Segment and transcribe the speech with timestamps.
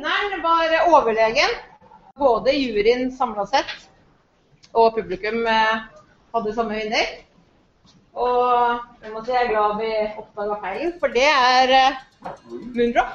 [0.00, 1.50] vinneren var overlegen.
[2.18, 3.88] Både juryen samla sett
[4.72, 5.82] og publikum eh,
[6.34, 7.06] hadde samme vinner.
[8.14, 12.00] Og jeg må si jeg er glad vi oppdaga feilen, for det er eh,
[12.76, 13.12] Moondrop.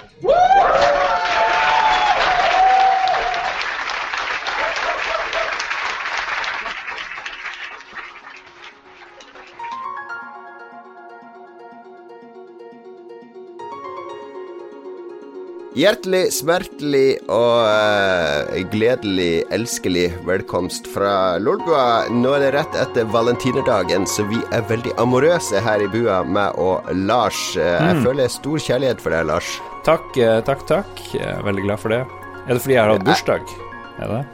[15.75, 22.05] Hjertelig, smertelig og uh, gledelig, elskelig velkomst fra Lolbua.
[22.15, 26.55] Nå er det rett etter valentinerdagen, så vi er veldig amorøse her i bua, meg
[26.63, 27.41] og Lars.
[27.59, 28.07] Uh, jeg mm.
[28.07, 29.51] føler stor kjærlighet for deg, Lars.
[29.83, 31.05] Takk, uh, takk, takk.
[31.11, 32.01] Jeg er veldig glad for det.
[32.45, 33.55] Er det fordi jeg har hatt bursdag?
[33.99, 34.25] Er det?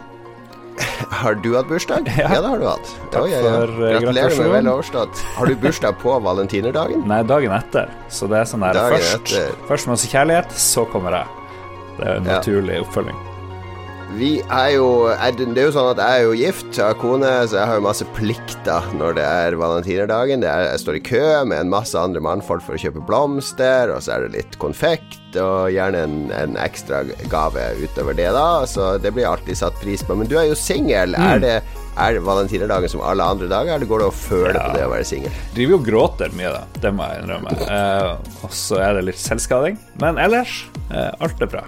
[1.10, 2.10] Har du hatt bursdag?
[2.22, 2.94] Ja, ja det har du hatt.
[3.14, 3.56] Takk ja, ja.
[3.56, 5.24] for uh, Gratulerer med vel overstått.
[5.38, 7.06] Har du bursdag på valentinerdagen?
[7.12, 7.92] Nei, dagen etter.
[8.12, 9.36] Så det er sånn der først,
[9.72, 11.36] først masse kjærlighet, så kommer jeg.
[11.98, 13.31] Det er en naturlig oppfølging.
[14.20, 17.30] Vi er jo Det er jo sånn at jeg er jo gift, jeg har kone,
[17.48, 20.44] så jeg har jo masse plikter når det er valentinerdagen.
[20.44, 24.04] Er, jeg står i kø med en masse andre mannfolk for å kjøpe blomster, og
[24.04, 28.64] så er det litt konfekt, og gjerne en, en ekstra gave utover det, da.
[28.68, 30.18] Så det blir alltid satt pris på.
[30.20, 31.16] Men du er jo singel.
[31.16, 31.28] Mm.
[31.30, 31.56] Er det
[32.00, 34.66] er valentinerdagen som alle andre dager, eller går det å føle ja.
[34.66, 35.38] på det å være singel?
[35.56, 36.82] Driver jo og gråter mye, da.
[36.84, 37.56] Det må jeg innrømme.
[37.68, 39.80] Eh, og så er det litt selvskading.
[40.04, 41.66] Men ellers, eh, alt er bra.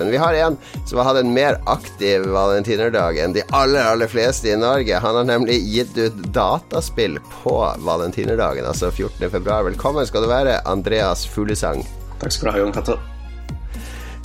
[0.00, 0.56] Men vi har en
[0.88, 4.96] som har hatt en mer aktiv valentinerdag enn de aller, aller fleste i Norge.
[5.04, 9.44] Han har nemlig gitt ut dataspill på valentinerdagen, altså 14.2.
[9.70, 11.84] Velkommen skal du være, Andreas Fuglesang.
[12.20, 12.96] Takk skal du ha, Jon Cato.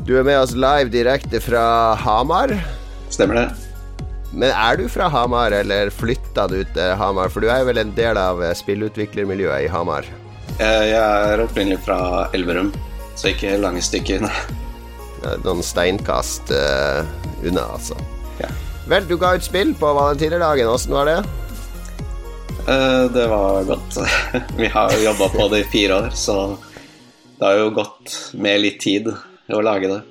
[0.05, 2.55] Du er med oss live direkte fra Hamar.
[3.11, 3.47] Stemmer det.
[4.35, 7.31] Men er du fra Hamar, eller flytta du til Hamar?
[7.31, 10.07] For du er jo vel en del av spillutviklermiljøet i Hamar?
[10.59, 11.97] Eh, jeg er opprinnelig fra
[12.35, 12.69] Elverum,
[13.15, 14.27] så ikke lange stykker.
[15.45, 17.01] Noen steinkast uh,
[17.43, 17.97] unna, altså.
[18.41, 18.51] Ja.
[18.89, 20.69] Vel, du ga ut spill på valentinerdagen.
[20.69, 21.19] Åssen var det?
[22.65, 23.99] Uh, det var godt.
[24.61, 26.39] Vi har jo jobba på det i fire år, så
[27.39, 30.01] det har jo gått med litt tid å lage det.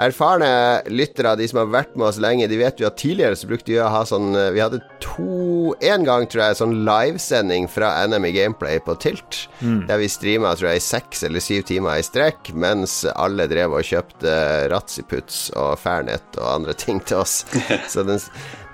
[0.00, 0.50] Erfarne
[0.90, 3.72] lyttere, de som har vært med oss lenge, de vet jo at tidligere så brukte
[3.72, 7.92] vi å ha sånn eh, Vi hadde to En gang, tror jeg, sånn livesending fra
[8.08, 9.46] NM i Gameplay på Tilt.
[9.60, 9.84] Mm.
[9.88, 13.76] Der vi streama tror jeg, i seks eller syv timer i strekk, mens alle drev
[13.78, 14.34] og kjøpte
[14.72, 17.44] Ratziputs og Fernet og andre ting til oss.
[17.92, 18.20] så den,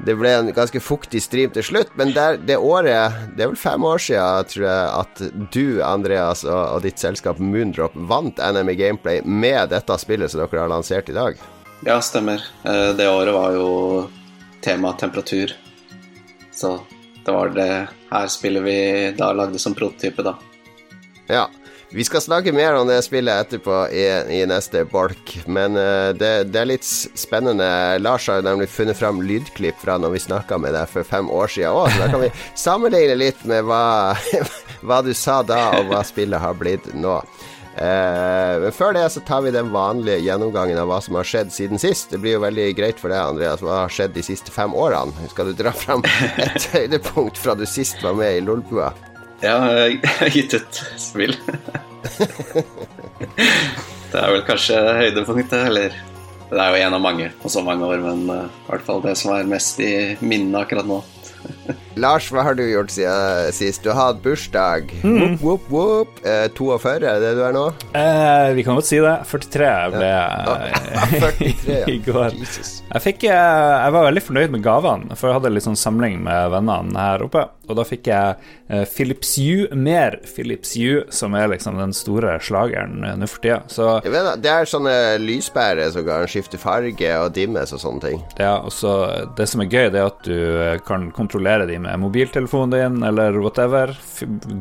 [0.07, 1.93] det ble en ganske fuktig stream til slutt.
[2.01, 6.47] Men der, det året, det er vel fem år siden, tror jeg, at du, Andreas,
[6.49, 10.73] og, og ditt selskap Moondrop vant NM i Gameplay med dette spillet som dere har
[10.73, 11.39] lansert i dag.
[11.87, 12.43] Ja, stemmer.
[12.65, 13.69] Eh, det året var jo
[14.65, 15.53] tema temperatur.
[16.57, 16.79] Så
[17.27, 17.71] det var det
[18.11, 18.81] her spillet vi
[19.19, 20.37] da lagde som prototype, da.
[21.29, 21.47] Ja.
[21.91, 24.03] Vi skal snakke mer om det spillet etterpå i,
[24.37, 27.67] i neste bolk, men uh, det, det, er litt spennende.
[28.03, 31.53] Lars har nemlig funnet fram lydklipp fra når vi snakka med deg for fem år
[31.55, 32.33] siden òg, så da kan vi
[32.67, 34.17] sammenligne litt med hva,
[34.87, 37.21] hva du sa da, og hva spillet har blitt nå.
[37.77, 41.81] Men før det så tar vi den vanlige gjennomgangen av hva som har skjedd siden
[41.81, 42.09] sist.
[42.09, 43.61] Det blir jo veldig greit for deg, Andreas.
[43.61, 45.29] Hva har skjedd de siste fem årene?
[45.29, 46.01] Skal du dra fram
[46.41, 48.95] et høydepunkt fra du sist var med i Lolbua?
[49.45, 51.37] Ja, jeg har gitt ut spill.
[54.13, 55.91] det er vel kanskje høydepunktet, eller
[56.47, 59.03] Det er jo en av mange på så mange år, men uh, i hvert fall
[59.05, 61.03] det som er mest i minnet akkurat nå.
[62.03, 63.81] Lars, hva har du gjort siden sist?
[63.85, 64.91] Du har hatt bursdag.
[65.01, 65.17] Mm.
[65.17, 66.19] Whoop, whoop, whoop.
[66.27, 67.65] Eh, 42, er det du er nå?
[67.97, 69.15] Eh, vi kan godt si det.
[69.31, 70.51] 43 ble jeg
[70.93, 71.07] ja.
[71.15, 71.85] 43, ja.
[71.89, 72.37] i går.
[72.37, 76.21] Jeg, fikk, eh, jeg, var veldig fornøyd med gavene, for jeg hadde litt sånn samling
[76.27, 77.47] med vennene her oppe.
[77.67, 78.37] Og da fikk jeg
[78.71, 83.45] uh, Philips Hue, mer Philips Hue, som er liksom den store slageren uh, nå for
[83.45, 83.61] tida.
[83.73, 88.23] Så vet, Det er sånne lyspærer som kan skifte farge og dimmes og sånne ting.
[88.41, 88.95] Ja, og så
[89.39, 93.39] det som er gøy, det er at du kan kontrollere de med mobiltelefonen din eller
[93.43, 93.95] whatever.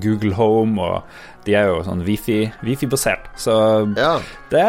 [0.01, 2.61] Google Home og de er jo sånn wifi-basert.
[2.65, 3.55] Wifi så
[3.93, 4.13] ja.
[4.49, 4.63] det,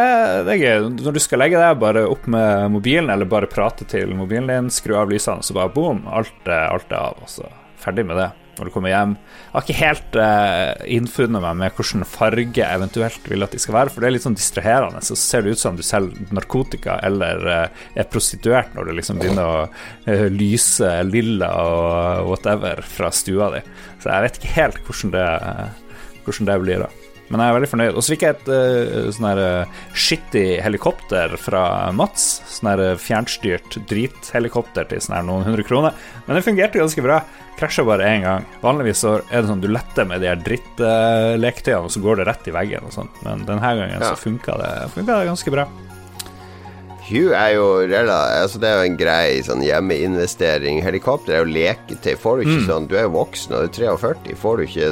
[0.46, 0.88] det, er gøy.
[1.00, 4.72] Når du skal legge deg bare opp med mobilen, eller bare prate til mobilen din,
[4.72, 7.22] skru av lysene, så bare boom, alt, alt er av.
[7.25, 7.49] Og så
[7.82, 9.14] ferdig med det når du kommer hjem.
[9.17, 13.76] Jeg har ikke helt uh, innfunnet meg med hvilken farge eventuelt vil at de skal
[13.76, 15.02] være, for det er litt sånn distraherende.
[15.05, 19.20] Så ser det ut som du selger narkotika eller uh, er prostituert når du liksom
[19.20, 23.64] begynner å uh, lyse lilla og whatever fra stua di.
[24.00, 25.26] Så jeg vet ikke helt hvordan det,
[26.25, 27.06] hvordan det blir, da.
[27.31, 27.94] Men jeg er veldig fornøyd.
[27.94, 31.64] Og så fikk jeg et uh, sånn her uh, shitty helikopter fra
[31.96, 32.28] Mats.
[32.56, 35.96] Sånn her fjernstyrt drithelikopter til sånn her noen hundre kroner.
[36.26, 37.23] Men det fungerte ganske bra.
[37.56, 38.46] Krasja bare én gang.
[38.62, 42.20] Vanligvis så er det sånn du letter med de her drittleketøyene, uh, og så går
[42.20, 43.11] det rett i veggen og sånn.
[43.25, 44.12] Men denne gangen ja.
[44.12, 45.67] så funka det, funka det ganske bra.
[47.06, 50.81] Hugh er jo altså Det er jo en grei sånn hjemmeinvestering.
[50.82, 52.14] Helikopter er jo leketøy.
[52.19, 52.67] Får du ikke mm.
[52.70, 54.34] sånn Du er jo voksen og du er 43.
[54.43, 54.90] Får du ikke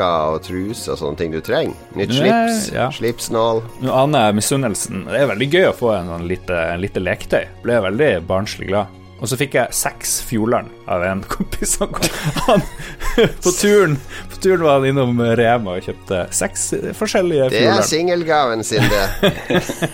[0.00, 1.74] sokker og truser og sånne ting du trenger?
[1.96, 2.88] Nytt slips, ja.
[2.92, 3.62] slipsnål.
[3.84, 5.04] Nå aner jeg misunnelsen.
[5.08, 7.44] Det er veldig gøy å få en sånn lite, en lite leketøy.
[7.64, 8.96] Ble veldig barnslig glad.
[9.20, 11.76] Og så fikk jeg seks Fjordland av en kompis.
[11.80, 11.92] Han,
[13.44, 13.98] på, turen,
[14.32, 17.76] på turen var han innom Rema og kjøpte seks forskjellige Fjordland.
[17.76, 19.04] Det er singelgaven sin, det.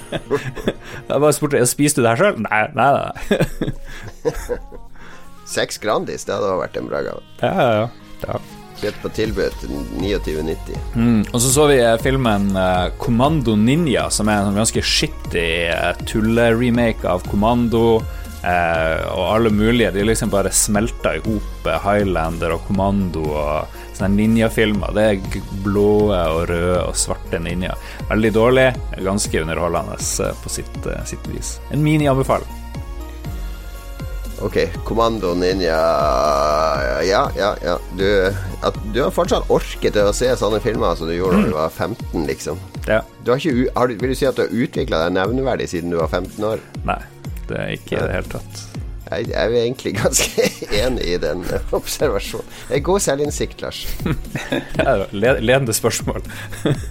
[1.11, 2.44] jeg bare spurte spiste du det her sjøl.
[2.47, 3.11] Nei, nei, nei.
[5.47, 7.26] Seks Grandis, det hadde vært en bra gave.
[7.43, 7.91] Ja, ja,
[8.26, 8.38] ja.
[8.76, 10.76] Kjøpt på tilbud til 29,90.
[10.94, 15.49] Mm, og så så vi eh, filmen uh, Kommando Ninja, som er en ganske shitty
[15.73, 18.02] uh, tulleremake av Kommando.
[18.46, 19.90] Eh, og alle mulige.
[19.90, 24.93] De liksom bare smelta i hop eh, Highlander og Kommando og sånne ninjafilmer.
[24.94, 27.75] Det er blå og røde og svarte ninja.
[28.11, 28.69] Veldig dårlig,
[29.02, 31.56] ganske underholdende eh, på sitt, eh, sitt vis.
[31.75, 32.62] En mini-anbefaling.
[34.44, 35.77] Ok, Kommando Ninja
[37.03, 37.79] Ja, ja, ja.
[37.97, 38.06] Du,
[38.62, 41.73] at, du, har fortsatt orket å se sånne filmer som du gjorde da du var
[41.73, 42.61] 15, liksom.
[42.85, 43.00] Ja.
[43.25, 46.00] Du har ikke, har, vil du si at du har utvikla deg nevneverdig siden du
[46.03, 46.65] var 15 år?
[46.88, 47.00] Nei.
[47.47, 48.86] Det er ikke i det hele tatt.
[49.06, 50.47] Jeg, er jo egentlig ganske
[50.82, 51.44] enig i den
[51.76, 52.49] observasjonen.
[52.70, 53.85] Jeg er god selvinnsikt, Lars.
[55.14, 56.25] Ledende spørsmål.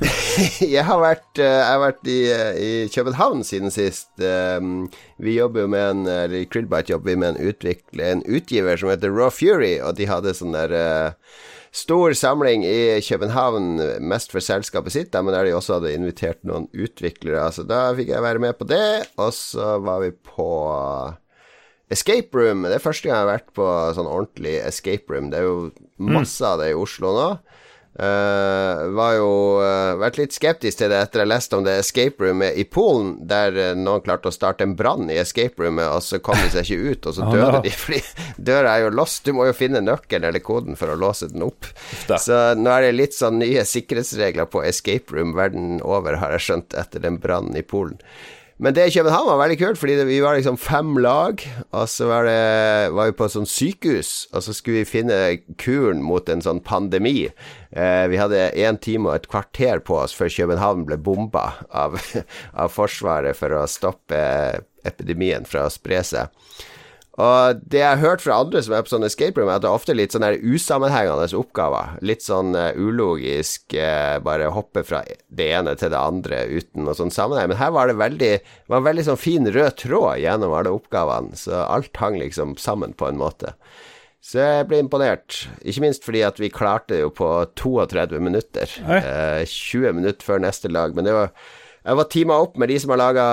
[0.75, 2.19] jeg har vært, eh, jeg har vært i,
[2.67, 4.13] i, København siden sist.
[4.19, 4.87] Um,
[5.19, 8.93] vi jobber jo med en Eller Krillbite jobber vi med en, utvikler, en utgiver som
[8.93, 11.35] heter Raw Fury, og de hadde sånn der uh,
[11.75, 13.75] stor samling i København,
[14.07, 17.43] mest for selskapet sitt, da, men der de også hadde invitert noen utviklere.
[17.51, 18.87] Så da fikk jeg være med på det,
[19.19, 20.47] og så var vi på
[21.93, 22.65] Escape Room.
[22.65, 23.67] Det er første gang jeg har vært på
[23.97, 25.29] sånn ordentlig escape room.
[25.29, 25.59] Det er jo
[26.01, 27.29] masse av det i Oslo nå.
[27.95, 29.27] Uh, var jo
[29.63, 33.13] uh, vært litt skeptisk til det etter jeg leste om det escape roomet i Polen,
[33.23, 36.49] der uh, noen klarte å starte en brann i escape roomet, og så kom de
[36.51, 38.01] seg ikke ut, og så døde de fordi
[38.51, 39.23] døra er jo låst.
[39.23, 41.71] Du må jo finne nøkkelen eller koden for å låse den opp.
[42.09, 42.19] Da.
[42.19, 46.49] Så nå er det litt sånn nye sikkerhetsregler på escape room verden over, har jeg
[46.49, 48.01] skjønt, etter den brannen i Polen.
[48.57, 51.41] Men det i København var veldig kult, fordi vi var liksom fem lag,
[51.75, 55.17] og så var, det, var vi på et sånt sykehus, og så skulle vi finne
[55.59, 57.25] kuren mot en sånn pandemi.
[57.75, 61.99] Eh, vi hadde én time og et kvarter på oss før København ble bomba av,
[62.63, 64.21] av Forsvaret for å stoppe
[64.87, 66.31] epidemien fra å spre seg.
[67.15, 69.63] Og det jeg har hørt fra andre som er på sånne escape room, er at
[69.63, 71.95] det er ofte litt sånne usammenhengende oppgaver.
[72.03, 76.97] Litt sånn uh, ulogisk, uh, bare hoppe fra det ene til det andre uten noe
[76.97, 77.53] sånn sammenheng.
[77.53, 78.31] Men her var det veldig,
[78.67, 82.95] var en veldig sånn fin rød tråd gjennom alle oppgavene, så alt hang liksom sammen
[82.99, 83.55] på en måte.
[84.25, 87.27] Så jeg ble imponert, ikke minst fordi at vi klarte det jo på
[87.61, 88.71] 32 minutter.
[88.97, 91.29] Eh, 20 minutter før neste lag, men det var
[91.85, 93.25] jeg var teama opp med de som har laga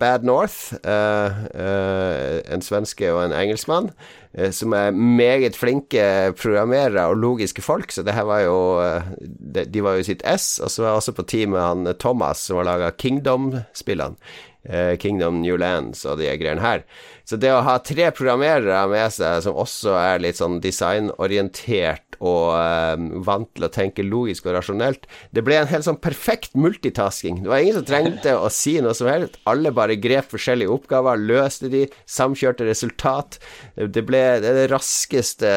[0.00, 3.90] Bad North, uh, uh, en svenske og en engelskmann,
[4.32, 8.58] uh, som er meget flinke programmerere og logiske folk, så det her var jo
[9.20, 10.56] de, de, var jo sitt S.
[10.64, 14.16] Og så var jeg også på teamet han Thomas, som har laga Kingdom-spillene.
[15.00, 16.82] Kingdom New Lands og de greiene her.
[17.28, 22.54] Så det å ha tre programmerere med seg som også er litt sånn designorientert og
[22.56, 22.96] uh,
[23.26, 25.04] vant til å tenke logisk og rasjonelt,
[25.36, 27.42] det ble en helt sånn perfekt multitasking.
[27.44, 29.38] Det var ingen som trengte å si noe som helst.
[29.50, 33.38] Alle bare grep forskjellige oppgaver, løste de, samkjørte resultat.
[33.76, 35.52] Det ble det, raskeste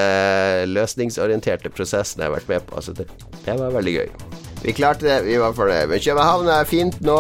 [0.70, 2.78] løsningsorienterte prosessen jeg har vært med på.
[2.84, 3.10] Altså det,
[3.48, 4.41] det var veldig gøy.
[4.62, 5.88] Vi klarte det, vi var for det.
[5.90, 7.18] Men København er fint nå.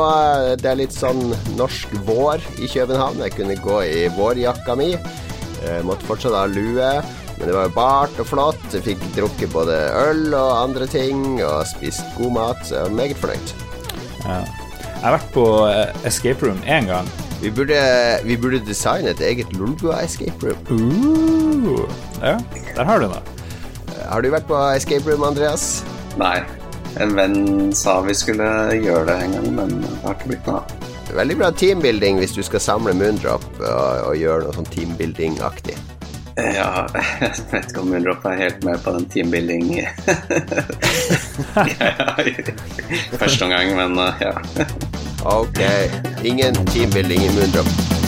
[0.61, 3.23] Det er litt sånn norsk vår i København.
[3.25, 4.91] Jeg kunne gå i vårjakka mi.
[5.61, 6.91] Jeg måtte fortsatt ha lue.
[7.41, 8.65] Men det var jo bart og flott.
[8.69, 12.61] Jeg fikk drukket både øl og andre ting, og spist god mat.
[12.67, 13.55] Så jeg var meget fornøyd.
[14.27, 14.37] Ja.
[15.01, 17.09] Jeg har vært på eh, escape room én gang.
[17.41, 17.81] Vi burde,
[18.21, 20.61] vi burde, designe et eget Lolbua escape room.
[20.69, 21.89] Uh,
[22.21, 22.37] ja,
[22.77, 23.23] der har du det.
[24.05, 25.79] Har du vært på escape room, Andreas?
[26.21, 26.43] Nei.
[26.99, 30.57] En venn sa vi skulle gjøre det en gang, men det har ikke blitt noe
[30.59, 30.63] av.
[31.11, 35.75] Veldig bra teambuilding hvis du skal samle Moondrop og, og gjøre noe sånn teambuilding-aktig.
[36.39, 36.87] Ja,
[37.21, 39.65] jeg vet ikke om Moondrop er helt med på den teambuilding
[43.21, 44.33] første omgang, men uh, ja.
[45.27, 45.59] ok.
[46.23, 48.00] Ingen teambuilding i Moondrop.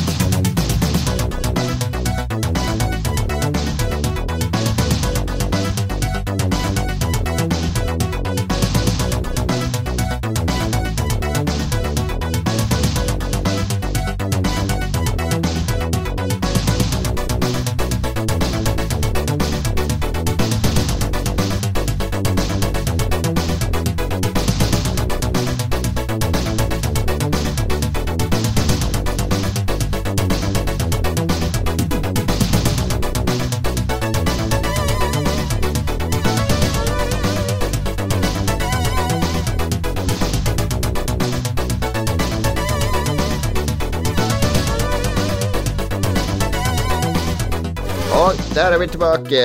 [48.84, 49.44] Vi tilbake.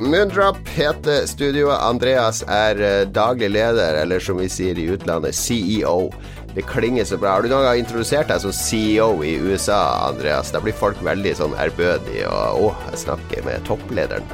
[0.00, 1.76] Moondrop heter studioet.
[1.82, 6.08] Andreas er eh, daglig leder, eller som vi sier i utlandet, CEO.
[6.54, 7.34] Det klinger så bra.
[7.34, 10.54] Har du noen gang introdusert deg som CEO i USA, Andreas?
[10.54, 14.24] Da blir folk veldig sånn ærbødige og Å, jeg snakker med topplederen.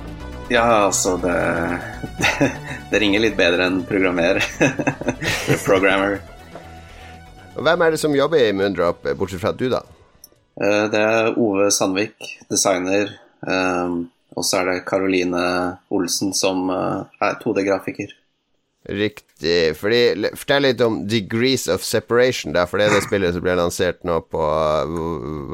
[0.52, 1.34] Ja, altså det,
[2.22, 2.52] det,
[2.92, 4.38] det ringer litt bedre enn programmer.
[5.66, 6.20] Programmer.
[7.58, 9.82] Hvem er det som jobber i Moondrop, bortsett fra du, da?
[10.62, 13.16] Eh, det er Ove Sandvik, designer.
[13.42, 14.02] Eh,
[14.34, 15.40] og så er det Caroline
[15.94, 18.12] Olsen som eh, er 2D-grafiker.
[18.84, 19.72] Riktig.
[19.80, 20.00] Fordi,
[20.36, 24.02] fortell litt om Degrees of Separation, da, for det er det spillet som ble lansert
[24.04, 24.48] nå på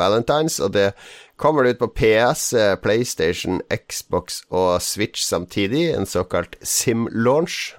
[0.01, 0.59] Valentines.
[0.65, 0.89] Og det
[1.41, 2.49] kommer ut på PS,
[2.83, 5.93] PlayStation, Xbox og Switch samtidig.
[5.95, 7.77] En såkalt sim-launch.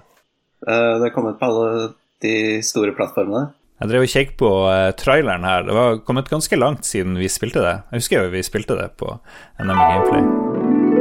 [0.64, 1.90] Det er kommet på alle
[2.24, 3.50] de store plattformene.
[3.82, 4.50] Jeg drev og kjekk på
[4.94, 5.66] traileren her.
[5.66, 7.76] Det var kommet ganske langt siden vi spilte det.
[7.90, 9.18] Jeg husker jo vi spilte det på
[9.58, 10.51] NM Gameplay.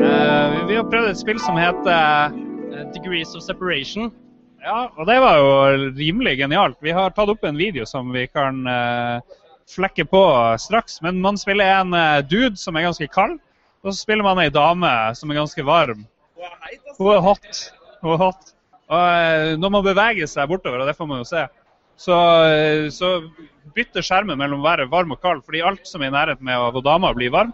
[0.01, 4.09] Uh, vi har prøvd et spill som heter uh, Degrees of Separation.
[4.61, 5.51] Ja, og det var jo
[5.97, 6.77] rimelig genialt.
[6.81, 8.59] Vi har tatt opp en video som vi kan
[9.69, 10.21] flekke på
[10.61, 10.99] straks.
[11.01, 11.95] Men man spiller en
[12.29, 13.39] dude som er ganske kald,
[13.81, 16.03] og så spiller man ei dame som er ganske varm.
[16.99, 17.63] Hun er hot.
[18.03, 18.53] Hun er hot.
[18.93, 21.47] Og når man beveger seg bortover, og det får man jo se
[22.01, 22.17] så,
[22.93, 23.09] så
[23.75, 26.81] bytter skjermen mellom å være varm og kald, fordi alt som er i nærheten med
[26.85, 27.53] dama blir varm.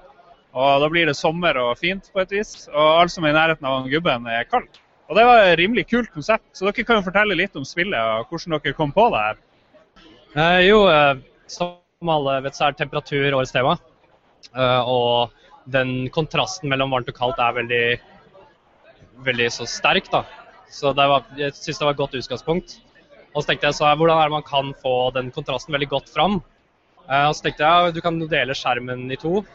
[0.58, 2.68] Og da blir det sommer og fint på et vis.
[2.72, 4.80] Og alt som er i nærheten av gubben er kaldt.
[5.08, 6.48] Og det var et rimelig kult konsept.
[6.58, 9.44] Så dere kan jo fortelle litt om spillet og hvordan dere kom på det her.
[10.38, 11.22] Eh, jo, eh,
[11.52, 13.78] som alle vet, så er temperatur årets tema.
[14.56, 15.32] Eh, og
[15.72, 17.86] den kontrasten mellom varmt og kaldt er veldig,
[19.28, 20.26] veldig så sterk, da.
[20.74, 22.78] Så var, jeg syns det var et godt utgangspunkt.
[23.34, 26.12] Og så tenkte jeg så hvordan er det man kan få den kontrasten veldig godt
[26.12, 26.42] fram.
[27.08, 29.46] Eh, og så tenkte jeg du kan dele skjermen i to.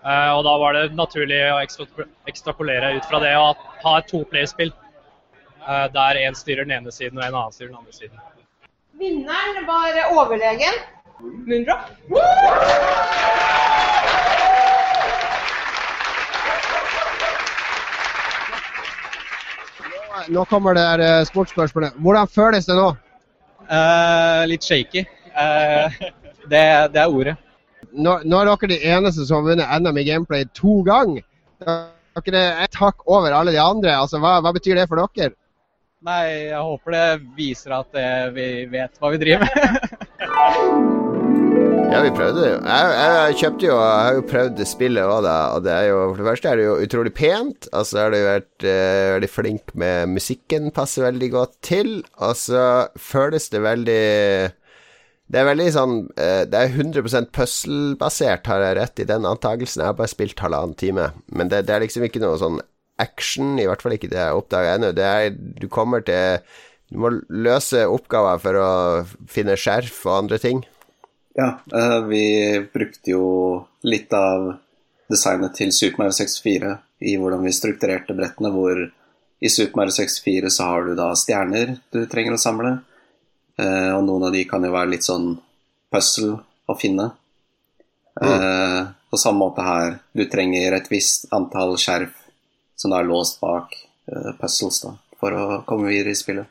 [0.00, 3.50] Eh, og da var det naturlig å ekstrapolere ut fra det å
[3.84, 4.72] ha et toplayerspill.
[5.60, 8.22] Eh, der én styrer den ene siden og en annen styrer den andre siden.
[9.00, 10.80] Vinneren var overlegen.
[11.20, 11.84] Moondrop.
[20.28, 21.96] Nå kommer det sportsspørsmålet.
[21.96, 22.90] Hvordan føles det nå?
[23.70, 25.04] Uh, litt shaky.
[25.32, 25.92] Uh,
[26.50, 27.36] det, det, er ordet.
[27.92, 31.24] Nå, nå, er dere de eneste som har vunnet NM i gameplay to ganger.
[31.60, 33.94] Dere er takk hakk over alle de andre.
[33.96, 35.34] Altså, hva, hva, betyr det for dere?
[36.06, 37.06] Nei, jeg håper det
[37.36, 40.96] viser at det, vi vet hva vi driver med.
[41.90, 42.58] Ja, vi prøvde det jo.
[42.62, 45.32] Jeg, jeg, kjøpte jo Jeg har jo prøvd spillet òg, da.
[45.56, 47.66] Og det er jo For det første er det jo utrolig pent.
[47.72, 50.70] Og så har det jo vært uh, veldig flink med musikken.
[50.76, 51.90] Passer veldig godt til.
[52.22, 52.62] Og så
[52.94, 54.04] føles det veldig
[55.30, 59.84] Det er veldig sånn uh, Det er 100 puzzle-basert, har jeg rett i den antakelsen.
[59.84, 61.10] Jeg har bare spilt halvannen time.
[61.30, 62.58] Men det, det er liksom ikke noe sånn
[63.00, 64.90] action, i hvert fall ikke det jeg oppdaga ennå.
[64.96, 66.42] Det er Du kommer til
[66.90, 68.70] Du må løse oppgaver for å
[69.30, 70.64] finne skjerf og andre ting.
[71.38, 72.24] Ja, eh, vi
[72.72, 73.26] brukte jo
[73.86, 74.56] litt av
[75.10, 76.72] designet til Super Mario 64
[77.06, 81.76] i hvordan vi strukturerte brettene, hvor i Super Mario 64 så har du da stjerner
[81.94, 82.89] du trenger å samle, eh,
[83.60, 85.34] og noen av de kan jo være litt sånn
[85.92, 86.38] puzzle
[86.70, 87.10] å finne.
[88.20, 88.94] Mm.
[89.10, 92.14] På samme måte her, du trenger et visst antall skjerf
[92.78, 93.74] som er låst bak
[94.40, 96.48] puzzles da, for å komme videre i spillet.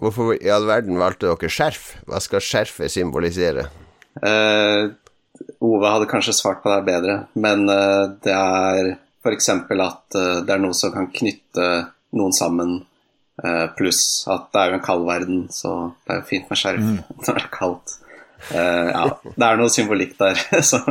[0.00, 1.92] Hvorfor i all verden valgte dere skjerf?
[2.08, 3.68] Hva skal skjerfet symbolisere?
[4.18, 4.90] Uh,
[5.64, 8.90] Ove hadde kanskje svart på det bedre, men uh, det er
[9.24, 9.48] f.eks.
[9.54, 11.68] at uh, det er noe som kan knytte
[12.14, 12.80] noen sammen,
[13.78, 15.70] pluss at det er jo en kald verden, så
[16.06, 16.98] det er jo fint med skjerf mm.
[17.24, 17.94] når det er kaldt.
[18.54, 20.38] ja, det er noe symbolikk der.
[20.70, 20.86] som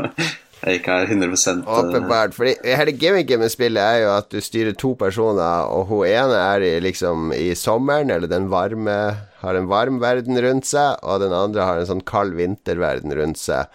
[0.64, 2.36] jeg ikke er 100 eh, Åpenbart.
[2.36, 6.38] fordi hele gimmicken med spillet er jo at du styrer to personer, og hun ene
[6.40, 8.98] er i, liksom i sommeren, eller den varme
[9.44, 13.42] Har en varm verden rundt seg, og den andre har en sånn kald vinterverden rundt
[13.42, 13.68] seg.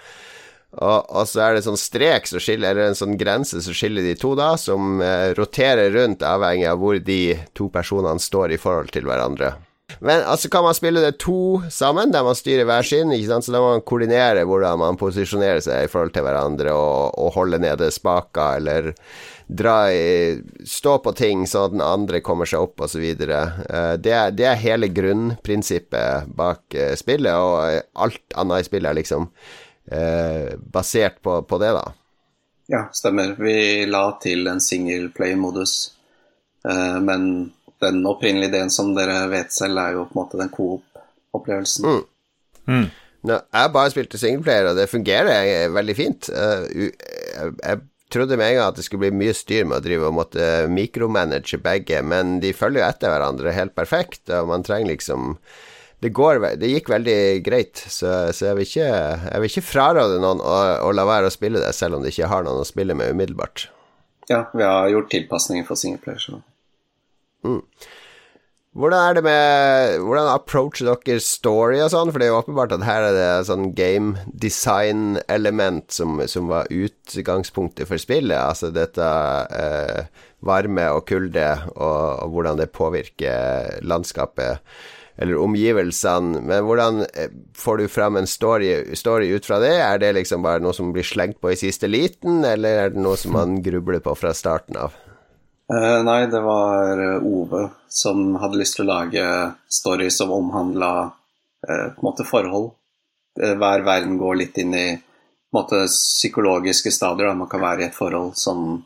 [0.76, 4.04] Og, og, så er det sånn strek som skiller, eller en sånn grense som skiller
[4.04, 7.22] de to, da, som eh, roterer rundt avhengig av hvor de
[7.56, 9.54] to personene står i forhold til hverandre.
[10.04, 13.46] Men altså kan man spille det to sammen, der man styrer hver sin, ikke sant?
[13.46, 17.32] så da må man koordinere hvordan man posisjonerer seg i forhold til hverandre, og, og
[17.38, 18.92] holde nede spaker, eller
[19.48, 20.36] dra i,
[20.68, 23.06] stå på ting sånn at den andre kommer seg opp, osv.
[23.24, 29.00] Uh, det, det er hele grunnprinsippet bak uh, spillet, og alt annet i spillet er
[29.00, 29.30] liksom
[29.92, 31.84] uh, basert på, på, det, da.
[32.68, 33.34] Ja, stemmer.
[33.40, 35.94] Vi la til en single play-modus,
[37.00, 37.22] men
[37.80, 41.86] den opprinnelige ideen som dere vet selv, er jo på en måte den coop-opplevelsen.
[41.86, 42.02] Mm.
[42.68, 42.88] Mm.
[43.28, 46.28] No, jeg bare spilte singleplayer, og det fungerer veldig fint.
[46.28, 47.80] Uh, jeg, jeg,
[48.12, 50.44] trodde med en gang at det skulle bli mye styr med å drive og måtte
[50.72, 55.34] mikromanage begge, men de følger jo etter hverandre helt perfekt, og man trenger liksom
[56.00, 60.20] det, går, det gikk veldig greit, så, så jeg, vil ikke, jeg, vil ikke, fraråde
[60.22, 62.68] noen å, å, la være å spille det, selv om de ikke har noen å
[62.68, 63.66] spille med umiddelbart.
[64.30, 66.42] Ja, vi har gjort tilpasninger for singleplayer, så
[67.46, 67.62] mm.
[68.78, 72.12] Hvordan er det med Hvordan approacher dere story og sånn?
[72.12, 76.68] For det er jo åpenbart at her er det sånn game design-element som, som, var
[76.70, 78.36] utgangspunktet for spillet.
[78.38, 79.08] Altså dette
[79.56, 80.04] eh,
[80.46, 84.62] varme og kulde, og, og, hvordan det påvirker landskapet
[85.18, 86.40] eller omgivelsene.
[86.40, 89.74] Men hvordan eh, får du fram en story, story, ut fra det?
[89.82, 93.02] Er det liksom bare noe som blir slengt på i siste liten, eller er det
[93.02, 94.94] noe som man grubler på fra starten av?
[95.68, 99.24] Uh, nei, det var eh, Ove som hadde lyst til å lage
[99.68, 102.72] story som omhandla uh, på en måte forhold.
[103.38, 104.86] Hver verden går litt inn i
[105.54, 107.28] måte psykologiske stadier.
[107.28, 107.36] Da.
[107.38, 108.80] Man kan være i et forhold som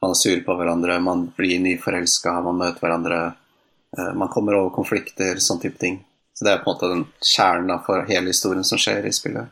[0.00, 3.18] man er sur på hverandre, man blir nyforelska, man møter hverandre.
[4.14, 5.96] Man kommer over konflikter, sånn type ting.
[6.40, 9.50] Så det er på en måte den kjernen for hele historien som skjer i spillet.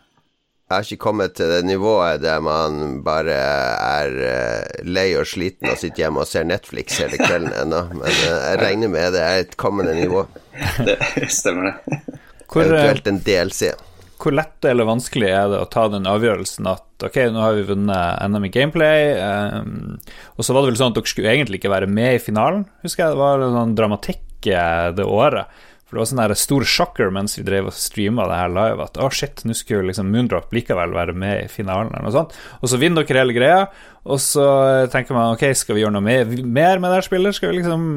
[0.69, 5.71] Jeg har ikke kommet til det nivået der man bare er uh, lei og sliten
[5.71, 9.23] og sitter hjemme og ser Netflix hele kvelden ennå, men uh, jeg regner med det
[9.25, 10.27] er et kommende nivå.
[10.85, 12.19] Det stemmer, det.
[12.49, 13.73] Hvor, Eventuelt en DLC.
[14.21, 17.69] Hvor lett eller vanskelig er det å ta den avgjørelsen at ok, nå har vi
[17.69, 19.13] vunnet NM i gameplay,
[19.61, 19.97] um,
[20.37, 22.67] og så var det vel sånn at dere skulle egentlig ikke være med i finalen,
[22.85, 23.17] husker jeg.
[23.17, 25.49] Det var en sånn dramatikk det året.
[25.89, 28.85] For det var sånn der stor shocker mens vi drev og streama det her live,
[28.85, 32.13] at å oh shit, nå skulle liksom Moondrop likevel være med i finalen, eller noe
[32.13, 32.35] sånt.
[32.61, 33.63] Og så vinner dere hele greia,
[34.05, 34.45] og så
[34.93, 37.39] tenker man ok, skal vi gjøre noe mer, med det her spillet?
[37.39, 37.89] Skal vi liksom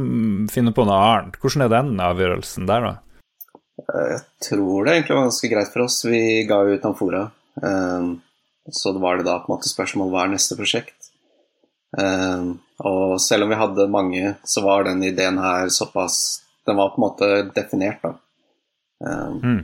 [0.53, 1.35] finne på noe annet?
[1.43, 2.95] Hvordan er den avgjørelsen der, da?
[3.91, 5.99] Jeg tror det egentlig var ganske greit for oss.
[6.07, 7.25] Vi ga ut Amfora.
[7.59, 8.11] Um,
[8.71, 11.00] så var det da på en måte spørsmål hva er neste prosjekt?
[11.97, 16.89] Um, og selv om vi hadde mange, så var den ideen her såpass den var
[16.93, 18.13] på en måte definert, da.
[19.01, 19.61] Um, mm.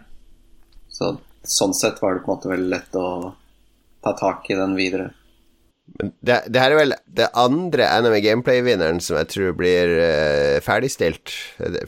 [0.89, 1.11] Så
[1.47, 3.07] sånn sett var det på en måte veldig lett å
[4.03, 5.11] ta tak i den videre.
[5.97, 11.33] Det, det, her er vel det andre NME Gameplay-vinneren som jeg tror blir uh, ferdigstilt.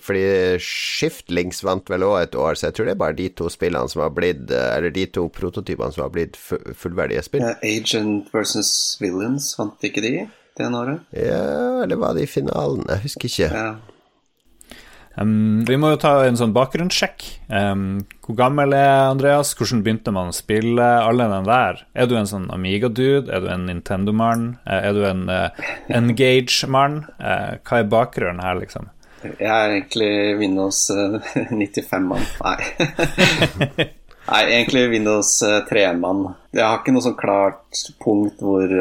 [0.02, 0.24] Fordi
[0.64, 3.92] Shiftlings vant vel òg et år, så jeg tror det er bare de to spillene
[3.92, 7.46] som har blitt uh, Eller de to prototypene som har blitt fullverdige spill.
[7.46, 8.72] Ja, Agent versus
[9.04, 10.16] Villains, vant ikke de
[10.60, 11.00] det året?
[11.16, 12.86] Ja, eller var det i finalen?
[12.90, 13.50] Jeg husker ikke.
[13.54, 13.70] Ja.
[15.18, 17.26] Um, vi må jo ta en sånn bakgrunnssjekk.
[17.52, 19.56] Um, hvor gammel er Andreas?
[19.58, 20.86] Hvordan begynte man å spille?
[21.04, 21.82] Alle den der.
[21.94, 23.28] Er du en sånn Amiga-dude?
[23.32, 24.46] Er du en Nintendo-mann?
[24.68, 25.68] Uh, er du en uh,
[26.00, 27.02] Engage-mann?
[27.20, 28.92] Uh, hva er bakgrunnen her, liksom?
[29.26, 32.24] Jeg er egentlig Windows 95-mann.
[32.46, 33.90] Nei.
[34.30, 35.34] Nei, egentlig Windows
[35.68, 36.22] 3-mann.
[36.54, 38.72] Jeg har ikke noe sånn klart punkt hvor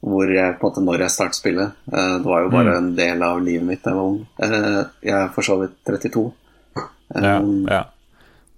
[0.00, 1.78] hvor jeg på en måte når jeg startet spillet.
[1.90, 2.78] Eh, det var jo bare mm.
[2.78, 4.20] en del av livet mitt da jeg var ung.
[4.46, 6.26] Eh, jeg er for så vidt 32.
[6.78, 7.82] Ja, eh, ja.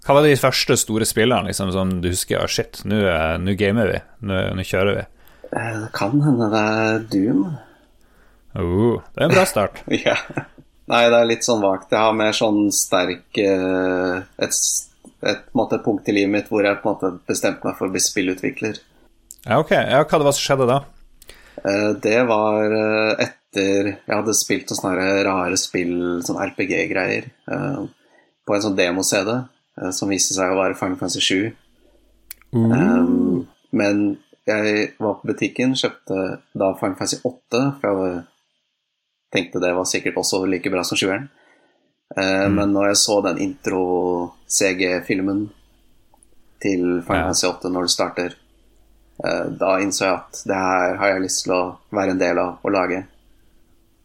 [0.05, 2.41] Hva var de første store spillene liksom, som du husker?
[2.41, 3.99] Oh, shit, nå gamer vi.
[4.27, 5.09] Nå kjører vi.
[5.51, 7.43] Det kan hende det er Doom.
[8.57, 9.83] Oh, det er en bra start.
[10.07, 10.17] ja.
[10.91, 11.93] Nei, det er litt sånn vagt.
[11.93, 14.63] Jeg har mer sånn sterk et,
[15.23, 17.95] et, måte, punkt i livet mitt hvor jeg på en måte bestemte meg for å
[17.95, 18.81] bli spillutvikler.
[19.45, 19.77] Ja, ok.
[19.77, 20.81] Ja, hva det var som skjedde da?
[21.65, 27.81] Eh, det var eh, etter jeg hadde spilt sånne rare spill, sånn RPG-greier, eh,
[28.47, 29.31] på en sånn demo-CD
[29.97, 31.53] som viste seg å være Final Fantasy 7.
[32.53, 33.05] Uh.
[33.73, 34.01] Men
[34.49, 36.17] jeg var på butikken, kjøpte
[36.59, 38.25] da Final Fantasy 8, for jeg
[39.33, 41.31] tenkte det var sikkert også like bra som 7-eren.
[42.19, 42.59] Mm.
[42.59, 45.41] Men når jeg så den intro-CG-filmen
[46.61, 48.31] til Final Fantasy 8 når det starter,
[49.61, 52.65] da innså jeg at det her har jeg lyst til å være en del av
[52.65, 53.03] å lage.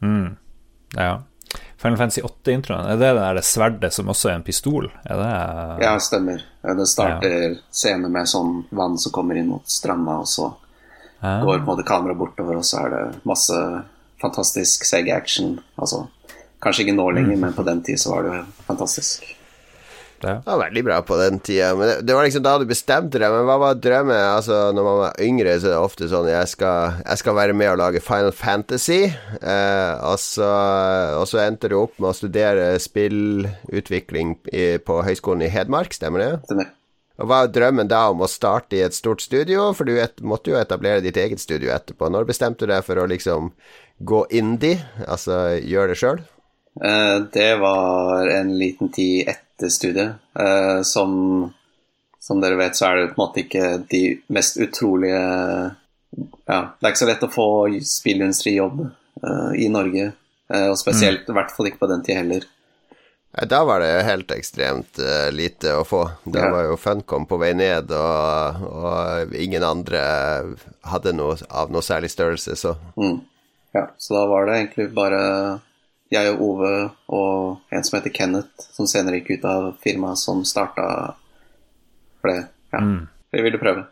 [0.03, 0.35] Mm.
[0.97, 1.13] Ja.
[1.77, 4.87] Final Fantasy 8-introen, er det det der sverdet som også er en pistol?
[5.05, 6.43] Er det Ja, stemmer.
[6.65, 7.55] Det starter ja.
[7.69, 10.49] scenen med sånn vann som kommer inn mot stranda, og så
[11.19, 11.37] ja.
[11.43, 13.59] går på en måte kameraet bortover, og så er det masse
[14.21, 15.59] fantastisk CG-action.
[15.75, 16.05] Altså,
[16.63, 17.45] kanskje ikke nå lenger, mm.
[17.45, 19.27] men på den tid så var det jo fantastisk.
[20.25, 21.71] Det var veldig bra på den tida.
[21.77, 23.33] Men det, det, var liksom da du bestemte deg.
[23.33, 24.15] Men hva var drømmen?
[24.17, 27.57] Altså, når man var yngre, så er det ofte sånn Jeg skal, jeg skal være
[27.57, 29.01] med og lage Final Fantasy.
[29.11, 30.49] Eh, og, så,
[31.19, 36.23] og, så, endte du opp med å studere spillutvikling i, på Høgskolen i Hedmark, stemmer
[36.23, 36.31] det?
[36.49, 36.73] Stemmer.
[37.15, 39.69] Og Hva var drømmen da om å starte i et stort studio?
[39.77, 42.09] For du et, måtte jo etablere ditt eget studio etterpå.
[42.11, 43.53] Når bestemte du deg for å liksom
[44.03, 46.19] gå indie, altså gjøre det sjøl?
[46.83, 50.21] Eh, det var en liten tid etter studiet.
[50.39, 51.13] Eh, som,
[52.19, 55.23] som, dere vet, så er det på en måte ikke de mest utrolige
[56.45, 57.47] ja, det er ikke så lett å få
[57.83, 60.11] spillindustrijobb eh, i Norge.
[60.53, 61.35] Eh, og spesielt, mm.
[61.35, 62.45] hvert fall ikke på den tid heller.
[63.35, 66.05] Da var det helt ekstremt uh, lite å få.
[66.23, 66.51] Da ja.
[66.53, 70.03] var jo Funcom på vei ned, og, og, ingen andre
[70.87, 73.17] hadde noe av noe særlig størrelse, så mm.
[73.75, 75.19] Ja, så da var det egentlig bare
[76.13, 76.73] jeg og Ove
[77.17, 80.85] og en som heter Kenneth, som senere gikk ut av firmaet, som starta
[82.21, 82.47] for det.
[82.73, 83.03] Ja, mm.
[83.33, 83.87] vi ville prøve.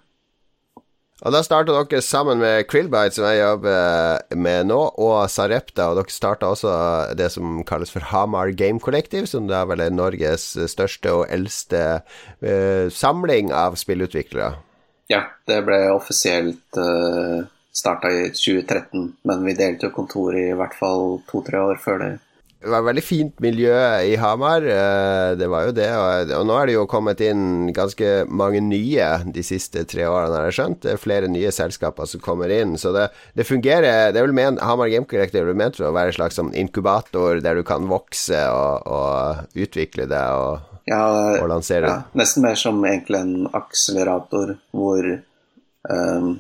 [1.23, 5.88] Og Da starta dere sammen med Krillbite, som jeg jobber med nå, og Sarepta.
[5.91, 6.73] Og dere starta også
[7.15, 12.02] det som kalles for Hamar Game Collective, som da vel er Norges største og eldste
[12.43, 14.58] uh, samling av spillutviklere.
[15.12, 20.77] Ja, det ble offisielt uh, starta i 2013, men vi delte jo kontor i hvert
[20.77, 22.12] fall to-tre år før det.
[22.63, 23.75] Det var et veldig fint miljø
[24.07, 25.89] i Hamar, eh, det var jo det.
[25.99, 30.47] Og, nå er det jo kommet inn ganske mange nye de siste tre årene, har
[30.47, 30.79] jeg skjønt.
[30.86, 32.77] Det er flere nye selskaper som kommer inn.
[32.79, 34.13] Så det, det fungerer.
[34.13, 37.43] Det er vel men, Hamar Game Collective er ment å være en slags sånn inkubator
[37.43, 41.03] der du kan vokse og, og utvikle det og, ja,
[41.41, 41.91] og lansere.
[41.91, 45.12] Ja, nesten mer som egentlig en akselerator hvor
[45.91, 46.33] um,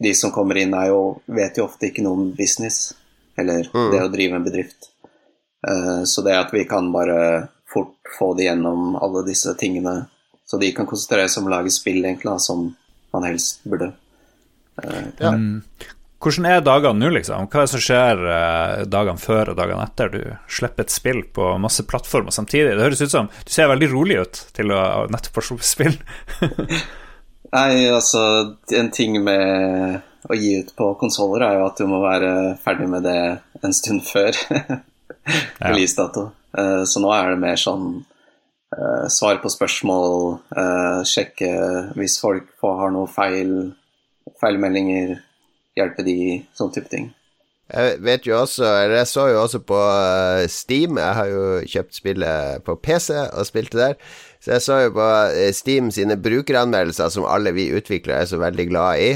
[0.00, 2.94] de som kommer inn, er jo, vet jo ofte ikke noe om business,
[3.38, 3.90] eller mm.
[3.92, 4.88] det å drive en bedrift.
[5.60, 7.20] Uh, så det at vi kan bare
[7.70, 10.06] fort få det gjennom alle disse tingene,
[10.48, 12.70] så de kan konsentrere seg om å lage spill, egentlig, som
[13.12, 13.92] man helst burde.
[14.80, 15.34] Uh, ja.
[15.36, 15.60] Mm.
[16.20, 17.46] Hvordan er dagene nå, liksom?
[17.48, 20.18] Hva er det som skjer eh, dagene før og dagene etter du
[20.52, 22.74] slipper et spill på masse plattformer samtidig?
[22.76, 25.96] Det høres ut som du ser veldig rolig ut til å nettopp få spill.
[27.50, 28.20] Nei, altså
[28.76, 32.86] En ting med å gi ut på konsoller er jo at du må være ferdig
[32.92, 33.20] med det
[33.64, 34.36] en stund før.
[35.58, 36.30] releasedato.
[36.58, 41.52] Uh, så nå er det mer sånn uh, svar på spørsmål, uh, sjekke
[41.98, 43.54] hvis folk har noe feil,
[44.42, 45.18] feilmeldinger,
[45.78, 46.18] hjelpe de,
[46.56, 47.10] sånn type ting.
[47.70, 49.78] Jeg vet jo også, eller jeg så jo også på
[50.50, 54.16] Steam, jeg har jo kjøpt spillet på PC og spilte der.
[54.40, 55.06] Så jeg så jo på
[55.52, 59.10] Steam sine brukeranmeldelser, som alle vi utviklere er så veldig glad i.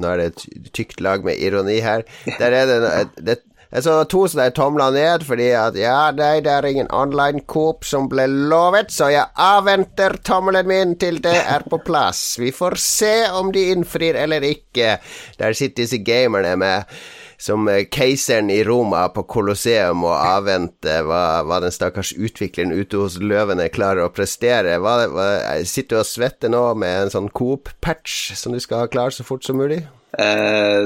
[0.00, 2.02] Nå er det et tykt lag med ironi her.
[2.40, 2.80] Der er det,
[3.22, 3.36] det,
[3.74, 7.82] jeg så to sånne tomla ned fordi at ja, nei, det er ingen online coop
[7.86, 12.36] som ble lovet, så jeg avventer tommelen min til det er på plass.
[12.38, 15.00] Vi får se om de innfrir eller ikke.
[15.40, 16.94] Der sitter disse gamerne med
[17.40, 23.18] som keiseren i Roma på Colosseum og avvente hva, hva, den stakkars utvikleren ute hos
[23.22, 24.78] løvene klarer å prestere.
[24.82, 25.28] Hva, hva,
[25.66, 29.26] sitter du og svetter nå med en sånn Coop-patch som du skal ha klar så
[29.26, 29.82] fort som mulig?
[30.18, 30.84] Eh,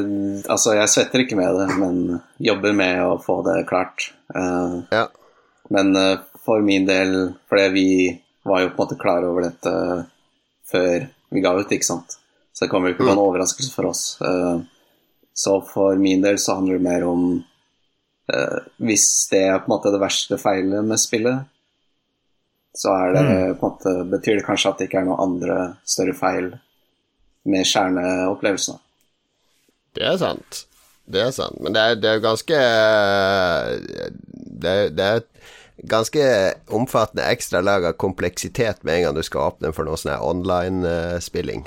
[0.48, 1.98] altså, jeg svetter ikke med det, men
[2.40, 4.10] jobber med å få det klart.
[4.34, 5.04] Eh, ja.
[5.74, 7.88] Men eh, for min del, fordi vi
[8.48, 9.74] var jo på en måte klar over dette
[10.68, 12.16] før vi ga ut, ikke sant.
[12.52, 13.26] Så det kommer jo ikke på en mm.
[13.28, 14.02] overraskelse for oss.
[14.24, 14.62] Eh,
[15.38, 17.26] så for min del så handler det mer om
[18.32, 21.44] eh, Hvis det er på en måte det verste feilet med spillet,
[22.74, 23.58] så er det mm.
[23.60, 26.50] på en måte, betyr det kanskje at det ikke er noen andre større feil
[27.48, 28.82] med kjerneopplevelsene.
[29.94, 30.64] Det er sant.
[31.06, 31.62] Det er sant.
[31.62, 32.58] Men det er, det er ganske
[34.58, 35.22] det er, det er
[35.88, 36.26] ganske
[36.74, 41.64] omfattende ekstralag av kompleksitet med en gang du skal åpne for noe sånn online-spilling.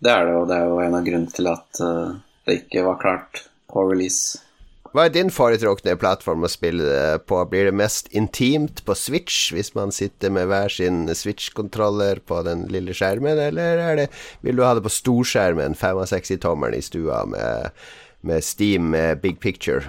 [0.00, 2.16] Det er det, og det er jo en av grunnene til at uh,
[2.50, 4.40] det ikke var klart på release.
[4.90, 7.38] Hva er din foretrukne plattform å spille på?
[7.52, 12.64] Blir det mest intimt på Switch, hvis man sitter med hver sin Switch-kontroller på den
[12.74, 14.08] lille skjermen, eller det,
[14.42, 17.70] vil du ha det på storskjermen, 65-tommeren i stua med,
[18.26, 19.84] med Steam med big picture?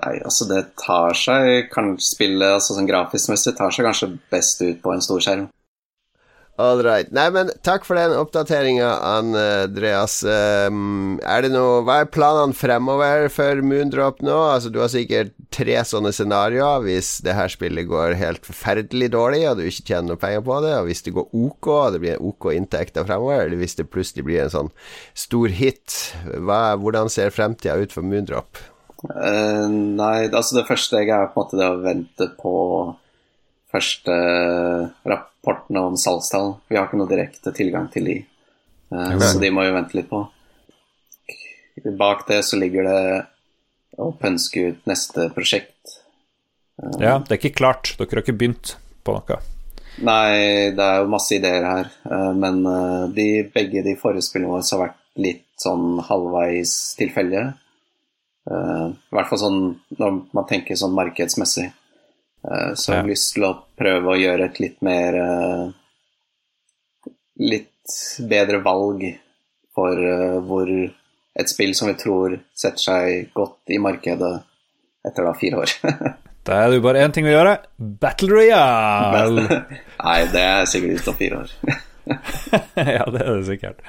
[0.00, 4.64] Nei, altså det tar seg kanskje spille, altså sånn grafisk messig, tar seg kanskje best
[4.64, 5.50] ut på en storskjerm.
[6.60, 7.08] All right.
[7.14, 10.18] Nei, men takk for den oppdateringa, Andreas.
[10.26, 14.34] Um, er det noe Hva er planene fremover for Moondrop nå?
[14.50, 19.44] Altså, du har sikkert tre sånne scenarioer hvis det her spillet går helt forferdelig dårlig,
[19.48, 22.02] og du ikke tjener noe penger på det, og hvis det går OK, og det
[22.04, 24.72] blir OK inntekter fremover, eller hvis det plutselig blir en sånn
[25.16, 25.96] stor hit.
[26.34, 28.60] Hva, hvordan ser fremtida ut for Moondrop?
[29.06, 32.54] Uh, nei, altså det første jeg er på en måte det å vente på
[33.70, 34.16] første
[35.40, 36.54] rapportene om salgstall.
[36.68, 38.16] Vi har ikke noe direkte tilgang til de,
[38.92, 40.26] uh, så de må vi vente litt på.
[41.96, 43.00] Bak det så ligger det
[44.00, 46.00] å pønske ut neste prosjekt.
[46.82, 47.94] Uh, ja, det er ikke klart.
[47.98, 49.40] Dere har ikke begynt på noe?
[50.00, 52.62] Nei, det er jo masse ideer her, uh, men
[53.16, 57.50] de, begge de forrige spillene våre har vært litt sånn halvveis tilfeldige.
[58.50, 59.58] I hvert fall sånn
[60.00, 61.66] når man tenker sånn markedsmessig.
[62.44, 65.66] Eh, så jeg har lyst til å prøve å gjøre et litt mer eh,
[67.40, 67.94] Litt
[68.28, 69.04] bedre valg
[69.74, 74.32] for eh, hvor et spill som vi tror setter seg godt i markedet
[75.08, 75.72] etter da fire år.
[76.46, 77.54] da er det jo bare én ting å gjøre.
[77.78, 79.46] Battle Royale!
[80.04, 81.54] Nei, det er sikkert ute om fire år.
[82.98, 83.80] ja, det er det sikkert.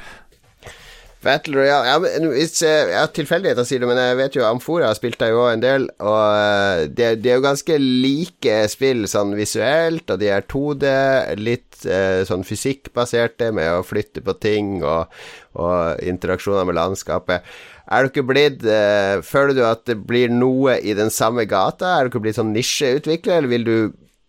[1.22, 5.30] Battle Royale ja, men, hvis, ja, Tilfeldigheter sier det, men jeg vet jo Amfora spilte
[5.30, 5.88] jo en del.
[6.02, 10.94] Og eh, det, de er jo ganske like spill sånn visuelt, og de er 2D,
[11.42, 15.14] litt eh, sånn fysikkbaserte med å flytte på ting og,
[15.62, 17.46] og interaksjoner med landskapet.
[17.92, 21.98] Er du ikke blitt eh, Føler du at det blir noe i den samme gata?
[21.98, 23.76] Er du ikke blitt sånn nisjeutvikler, eller vil du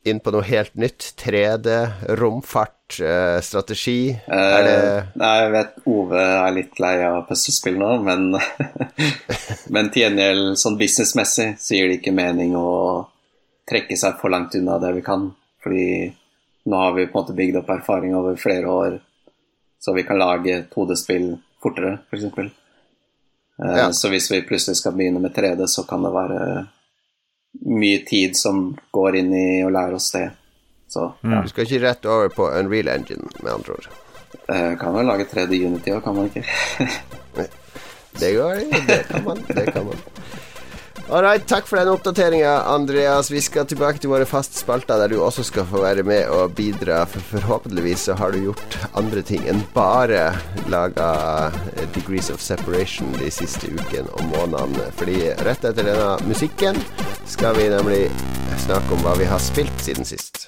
[0.08, 1.12] inn på noe helt nytt?
[1.20, 1.74] 3D,
[2.18, 4.12] romfart, uh, strategi?
[4.26, 4.78] Uh, er det
[5.20, 8.32] Nei, jeg vet Ove er litt lei av puslespill nå, men,
[9.74, 12.72] men til gjengjeld sånn businessmessig så gir det ikke mening å
[13.68, 15.30] trekke seg for langt unna det vi kan.
[15.62, 15.86] Fordi
[16.66, 18.98] nå har vi på en måte bygd opp erfaring over flere år,
[19.82, 22.18] så vi kan lage 2D-spill fortere, f.eks.
[22.18, 22.52] eksempel.
[23.62, 23.88] ja.
[23.94, 26.38] Så hvis vi plutselig skal begynne med 3D, så kan det være
[27.60, 30.28] mye tid som går inn i å lære oss det.
[30.92, 31.42] Så, ja.
[31.42, 33.90] Du skal ikke rett over på Unreal Engine, med andre ord?
[34.48, 36.42] Uh, kan vel lage 3D Unity òg, kan man ikke?
[38.20, 39.44] det går, det kan man.
[39.48, 40.02] Det kan man.
[41.12, 43.30] Alright, takk for den oppdateringa, Andreas.
[43.30, 46.54] Vi skal tilbake til våre faste spalter, der du også skal få være med og
[46.56, 47.02] bidra.
[47.04, 50.30] For forhåpentligvis så har du gjort andre ting enn bare
[50.72, 51.10] laga
[51.92, 54.88] Degrees of Separation de siste ukene og månedene.
[54.96, 56.80] Fordi rett etter denne musikken
[57.28, 58.06] skal vi nemlig
[58.64, 60.46] snakke om hva vi har spilt siden sist.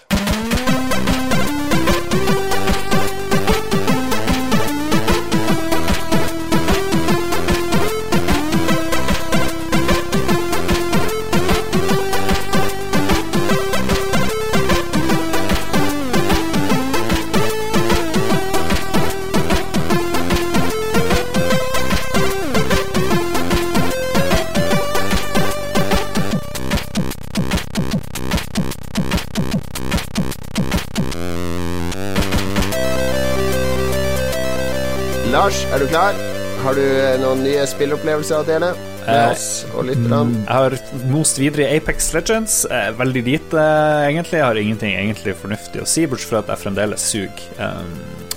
[35.74, 36.14] Er du klar?
[36.62, 36.84] Har du
[37.18, 38.68] noen nye spillopplevelser å dele
[39.00, 40.20] med eh, oss og lytterne?
[40.28, 42.60] Mm, jeg har most videre i Apex Legends.
[42.70, 43.64] Eh, veldig lite,
[44.06, 44.38] egentlig.
[44.38, 47.42] Jeg har ingenting egentlig fornuftig å si, bortsett fra at jeg fremdeles suger.
[47.58, 47.90] Um,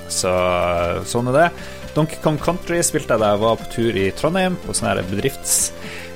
[0.10, 0.34] så
[1.06, 1.46] sånn er det.
[1.94, 5.60] Donkey Kong Country spilte jeg da jeg var på tur i Trondheim, på sånn bedrifts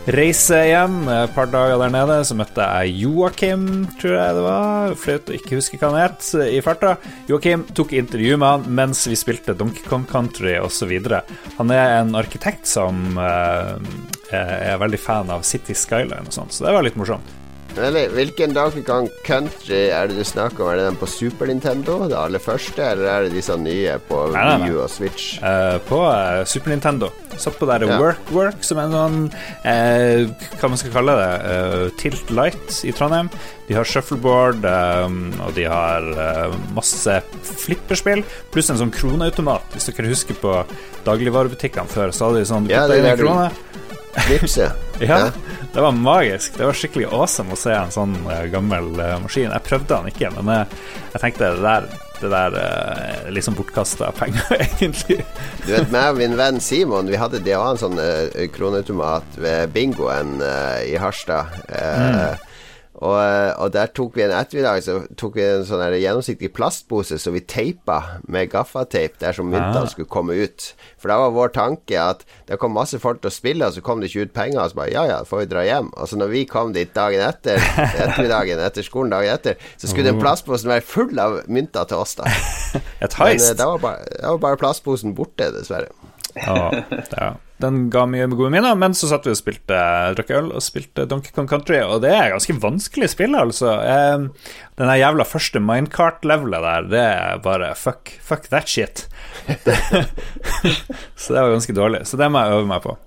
[0.07, 1.03] reise hjem.
[1.09, 3.65] Et par dager der nede så møtte jeg Joakim,
[4.01, 4.95] tror jeg det var.
[4.99, 6.95] Flaut å ikke huske hva han het i farta.
[7.29, 10.95] Joakim tok intervju med han mens vi spilte Donkey Kong Country osv.
[11.59, 13.77] Han er en arkitekt som uh,
[14.31, 17.40] er veldig fan av City Skyline og sånn, så det var litt morsomt.
[17.77, 20.71] Eller, hvilken Donkey Kong Country er det du snakker om?
[20.71, 24.23] Er det den på Super Nintendo, det aller første, eller er det disse nye på.
[24.35, 25.37] Wii U og Switch?
[25.39, 27.11] Uh, på uh, Super Nintendo.
[27.39, 27.99] Satt på der ja.
[28.01, 29.19] Work Work, som er en sånn
[29.63, 31.31] uh, Hva man skal kalle det?
[32.01, 33.31] Tilt Light i Trondheim.
[33.71, 36.07] De har shuffleboard, um, og de har
[36.75, 37.13] masse
[37.63, 39.71] flipperspill, pluss en sånn kroneautomat.
[39.71, 40.57] Hvis dere husker på
[41.07, 43.79] dagligvarebutikkene før, så hadde de sånn ja, det, det, det,
[44.27, 44.67] Vipse.
[44.99, 45.31] ja,
[45.73, 46.57] det var magisk.
[46.57, 49.51] Det var skikkelig awesome å se en sånn uh, gammel uh, maskin.
[49.53, 50.79] Jeg prøvde den ikke, men jeg,
[51.13, 55.23] jeg tenkte det der det der uh, liksom bortkasta penger, egentlig.
[55.65, 59.39] du vet, meg og min venn Simon, vi hadde det òg en sånn uh, kroneautomat
[59.41, 61.49] ved bingoen uh, i Harstad.
[61.71, 62.50] Mm.
[63.01, 63.17] Og,
[63.57, 67.41] og, der tok vi en ettermiddag Så tok vi en sånn gjennomsiktig plastpose så vi
[67.41, 67.97] teipa
[68.29, 69.89] med gaffateip der som myntene ah.
[69.89, 70.67] skulle komme ut.
[71.01, 73.83] For da var vår tanke at det kom masse folk til å spille, og så
[73.85, 74.59] kom det ikke ut penger.
[74.61, 75.91] Og så bare ja ja, får vi dra hjem.
[75.97, 77.61] Og så når vi kom dit dagen etter,
[78.03, 80.23] ettermiddagen etter skolen dagen etter, så skulle den oh.
[80.23, 82.29] plastposen være full av mynter til oss, da.
[83.05, 83.49] Et heist.
[83.49, 85.89] Men da var, bare, da var bare plastposen borte, dessverre.
[86.37, 86.83] Ja,
[87.17, 87.33] ja.
[87.61, 89.77] Den ga mye gode minner, men så satt vi og spilte
[90.17, 93.75] drakk øl og spilte Donkey Kong Country, og det er ganske vanskelig spill, altså.
[93.85, 94.25] Eh,
[94.81, 99.05] den jævla første minecart-levelet der, det er bare fuck, fuck that shit.
[101.21, 102.05] så det var ganske dårlig.
[102.09, 102.97] Så det må jeg øve meg på.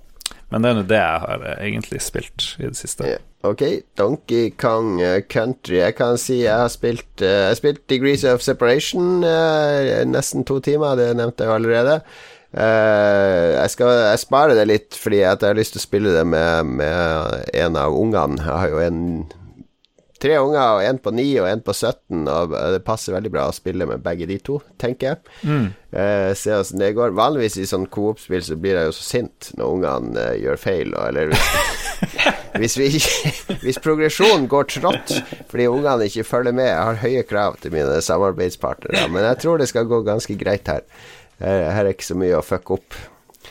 [0.53, 3.07] Men det er nå det jeg har eh, egentlig spilt i det siste.
[3.15, 3.23] Yeah.
[3.45, 3.61] Ok,
[3.99, 5.77] Donkey Kong uh, Country.
[5.77, 9.21] Jeg kan si jeg har spilt, uh, jeg har spilt Degrees of Separation
[10.09, 11.99] nesten to timer, det nevnte jeg allerede.
[12.55, 16.23] Uh, jeg skal jeg sparer det litt fordi jeg har lyst til å spille det
[16.23, 18.39] med, med en av ungene.
[18.39, 19.01] Jeg har jo en
[20.21, 23.47] tre unger, og en på 9 og en på 17, og det passer veldig bra
[23.49, 25.33] å spille med begge de to, tenker jeg.
[25.43, 25.65] Mm.
[25.91, 27.15] Eh, se åssen det går.
[27.17, 30.95] Vanligvis i sånn coop-spill så blir jeg jo så sint når ungene eh, gjør feil,
[30.95, 31.35] og, eller
[32.61, 32.89] hvis, vi,
[33.65, 35.13] hvis progresjonen går trått
[35.51, 36.71] fordi ungene ikke følger med.
[36.71, 40.71] Jeg har høye krav til mine samarbeidspartnere, men jeg tror det skal gå ganske greit
[40.71, 40.87] her.
[41.39, 42.97] Her, er ikke så mye å fucke opp.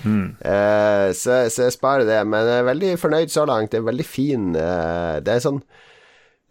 [0.03, 0.37] Mm.
[0.41, 2.21] Eh, så, så, jeg sparer det.
[2.27, 3.73] Men jeg er veldig fornøyd så langt.
[3.73, 5.65] Det er veldig fin eh, Det er sånn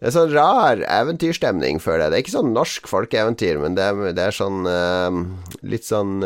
[0.02, 2.10] det er sånn rar eventyrstemning, føler jeg.
[2.10, 5.20] Det er ikke sånn norsk folkeeventyr, men det er, det er sånn eh,
[5.64, 6.18] litt sånn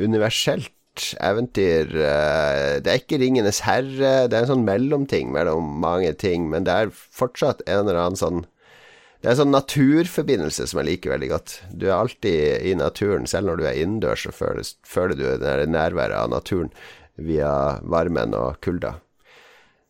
[0.00, 0.72] universelt
[1.20, 1.90] eventyr.
[1.90, 4.30] det er ikke Ringenes herre.
[4.30, 8.20] Det er en sånn mellomting mellom mange ting, men det er fortsatt en eller annen
[8.22, 8.46] sånn
[9.26, 11.54] det er en sånn naturforbindelse som jeg liker veldig godt.
[11.74, 15.64] Du er alltid i naturen, selv når du er innendørs, så føler, føler, du det
[15.66, 16.70] nærværet av naturen
[17.18, 17.50] via
[17.82, 18.92] varmen og kulda.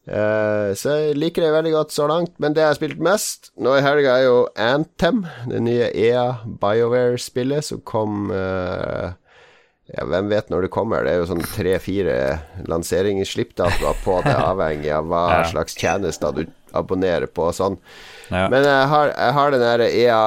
[0.09, 3.53] Uh, så jeg liker det veldig godt så langt, men det jeg har spilt mest
[3.61, 9.13] nå i helga, er jo Anthem, det nye EA BioWare-spillet som kom uh,
[9.93, 11.05] ja, Hvem vet når det kommer?
[11.05, 12.19] Det er jo sånn tre-fire
[12.73, 17.83] lanseringsslippdatoer på det, avhengig av hva slags tjenester du abonnerer på og sånn.
[18.31, 18.47] Ja.
[18.51, 20.23] Men jeg har, jeg har den derre EA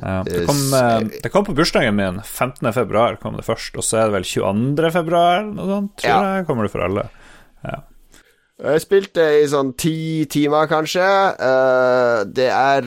[0.00, 0.16] ja.
[0.26, 2.18] det, kom, eh, det, kom, på bursdagen min.
[2.24, 2.72] 15.
[2.76, 4.90] februar kom det først, og så er det vel 22.
[4.96, 6.34] februar, noe sånt, tror ja.
[6.40, 7.06] jeg, kommer det for alle.
[7.66, 7.80] Ja.
[8.60, 11.06] Jeg spilte i sånn ti timer, kanskje.
[11.40, 12.84] Uh, det er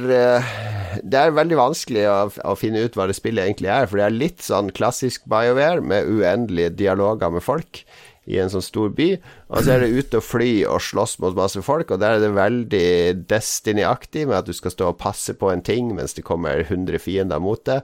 [1.02, 4.06] Det er veldig vanskelig å, å, finne ut hva det spillet egentlig er, for det
[4.06, 7.82] er litt sånn klassisk BioWare med uendelige dialoger med folk
[8.30, 9.10] i en sånn stor by.
[9.52, 12.24] Og så er det ute og fly og slåss mot masse folk, og der er
[12.24, 12.88] det veldig
[13.30, 17.02] Destiny-aktig med at du skal stå og passe på en ting mens det kommer 100
[17.04, 17.84] fiender mot deg.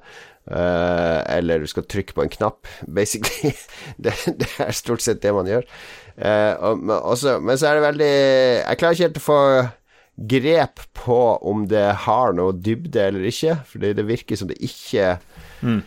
[0.49, 3.52] Uh, eller du skal trykke på en knapp, basically.
[4.02, 5.67] det, det, er stort sett det man gjør.
[6.17, 9.43] Uh, og, også, men så er det veldig Jeg klarer ikke helt å få
[10.30, 15.13] grep på om det har noe dybde eller ikke, fordi det virker som det ikke
[15.63, 15.80] mm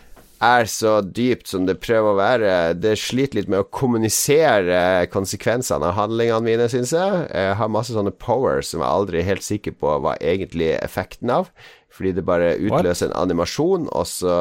[0.43, 2.55] er så dypt som det prøver å være.
[2.79, 7.21] Det sliter litt med å kommunisere konsekvensene av handlingene mine, syns jeg.
[7.31, 10.83] Jeg har masse sånne powers som jeg aldri er helt sikker på hva egentlig er
[10.83, 11.53] effekten av.
[11.93, 14.37] Fordi det bare utløser en animasjon, og så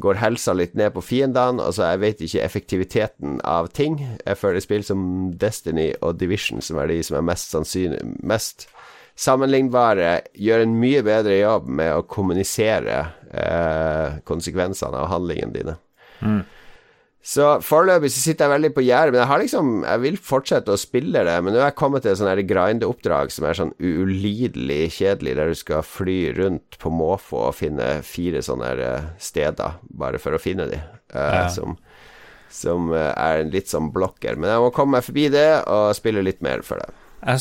[0.00, 1.62] går helsa litt ned på fiendene.
[1.62, 3.98] Altså, jeg vet ikke effektiviteten av ting.
[4.24, 5.02] Jeg føler spill som
[5.38, 8.68] Destiny og Division, som er de som er mest sannsynlig mest
[9.18, 15.76] sammenlignbare, gjør en mye bedre jobb med å kommunisere eh, konsekvensene av handlingene dine.
[16.20, 16.42] Mm.
[17.20, 20.72] Så foreløpig så sitter jeg veldig på gjerdet, men jeg har liksom Jeg vil fortsette
[20.72, 23.74] å spille det, men nå er jeg kommet til et sånn grindeoppdrag som er sånn
[23.76, 29.76] ulidelig kjedelig, der du skal fly rundt på måfå og finne fire sånne eh, steder,
[30.00, 30.80] bare for å finne de,
[31.12, 31.44] eh, ja.
[31.52, 31.76] som,
[32.48, 34.40] som eh, er en litt sånn blokker.
[34.40, 36.88] Men jeg må komme meg forbi det og spille litt mer for det.
[37.20, 37.40] Jeg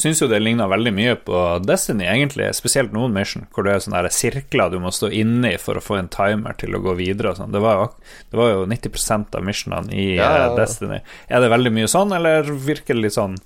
[0.00, 3.82] syns jo det ligner veldig mye på Destiny, egentlig, spesielt noen mission, hvor det er
[3.84, 7.34] sånne sirkler du må stå inni for å få en timer til å gå videre.
[7.36, 7.52] Sånn.
[7.52, 10.54] Det, det, var jo, 90% av missionene i ja, ja, ja.
[10.56, 11.02] Destiny.
[11.28, 13.36] Er det veldig mye sånn, eller virker det litt sånn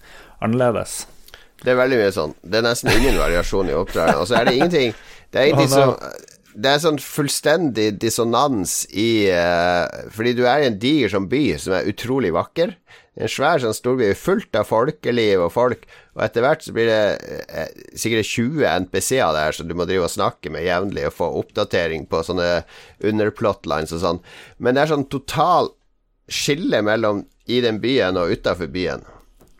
[0.45, 1.01] annerledes?
[1.65, 2.37] Det er veldig mye sånn.
[2.45, 4.21] Det er nesten ingen variasjon i oppdraget.
[4.21, 4.95] Og så er det ingenting
[5.33, 5.99] Det er ingenting som
[6.55, 11.43] det er sånn fullstendig dissonans i uh, Fordi du er i en diger som by
[11.59, 12.77] som er utrolig vakker.
[13.15, 15.85] En svær sånn storby fullt av folkeliv og folk,
[16.17, 20.09] og etter hvert så blir det eh, sikkert 20 NPC-er der som du må drive
[20.09, 22.65] og snakke med jevnlig og få oppdatering på sånne
[23.07, 24.21] underplotlines og sånn.
[24.59, 25.71] Men det er sånn total
[26.27, 29.05] skille mellom i den byen og utafor byen.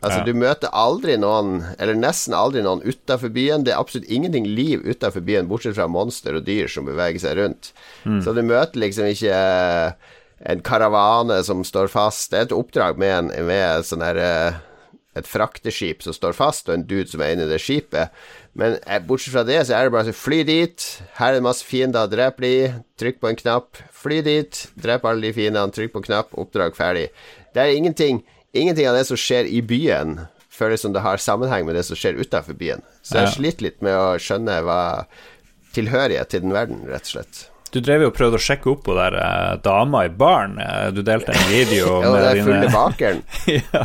[0.05, 0.25] Altså, ja.
[0.27, 3.63] du møter aldri noen, eller nesten aldri noen utafor byen.
[3.65, 7.39] Det er absolutt ingenting liv utafor byen, bortsett fra monster og dyr som beveger seg
[7.39, 7.71] rundt.
[8.03, 8.19] Mm.
[8.25, 9.39] Så du møter liksom ikke
[10.39, 12.31] en karavane som står fast.
[12.31, 14.57] Det er et oppdrag med, en, med sånn her, eh,
[15.15, 18.11] et frakteskip som står fast, og en dude som er inni det skipet.
[18.59, 20.87] Men eh, bortsett fra det, så er det bare å fly dit.
[21.19, 22.53] Her er det masse fiender, drep de.
[22.99, 23.81] Trykk på en knapp.
[23.95, 24.61] Fly dit.
[24.83, 26.35] Drep alle de fiendene, trykk på en knapp.
[26.39, 27.09] Oppdrag ferdig.
[27.55, 30.19] Det er ingenting, ingenting av det som skjer i byen,
[30.51, 32.83] føles som det har sammenheng med det som skjer utafor byen.
[33.01, 33.33] Så jeg ja.
[33.39, 34.79] sliter litt med å skjønne hva
[35.75, 37.45] tilhørighet til den verden, rett og slett.
[37.75, 40.55] Du drev jo og prøvde å sjekke opp på der eh, dama i baren.
[40.63, 43.21] Eh, du delte en video med dine Jo, det er fulle bakeren.
[43.51, 43.81] ja.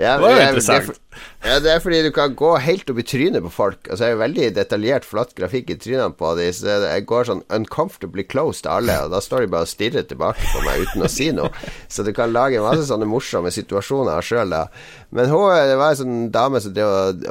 [0.00, 0.16] ja.
[0.16, 0.90] Det var jo interessant.
[0.90, 0.98] Det,
[1.46, 3.78] ja, det er fordi du kan gå helt opp i trynet på folk.
[3.86, 6.50] Altså, det er veldig detaljert, flott grafikk i trynene på dem.
[6.58, 10.06] Så jeg går sånn uncomfortably close til alle, og da står de bare og stirrer
[10.10, 11.52] tilbake på meg uten å si noe.
[11.92, 14.66] Så du kan lage masse sånne morsomme situasjoner sjøl, da.
[15.12, 16.72] Men hun det var en sånn dame som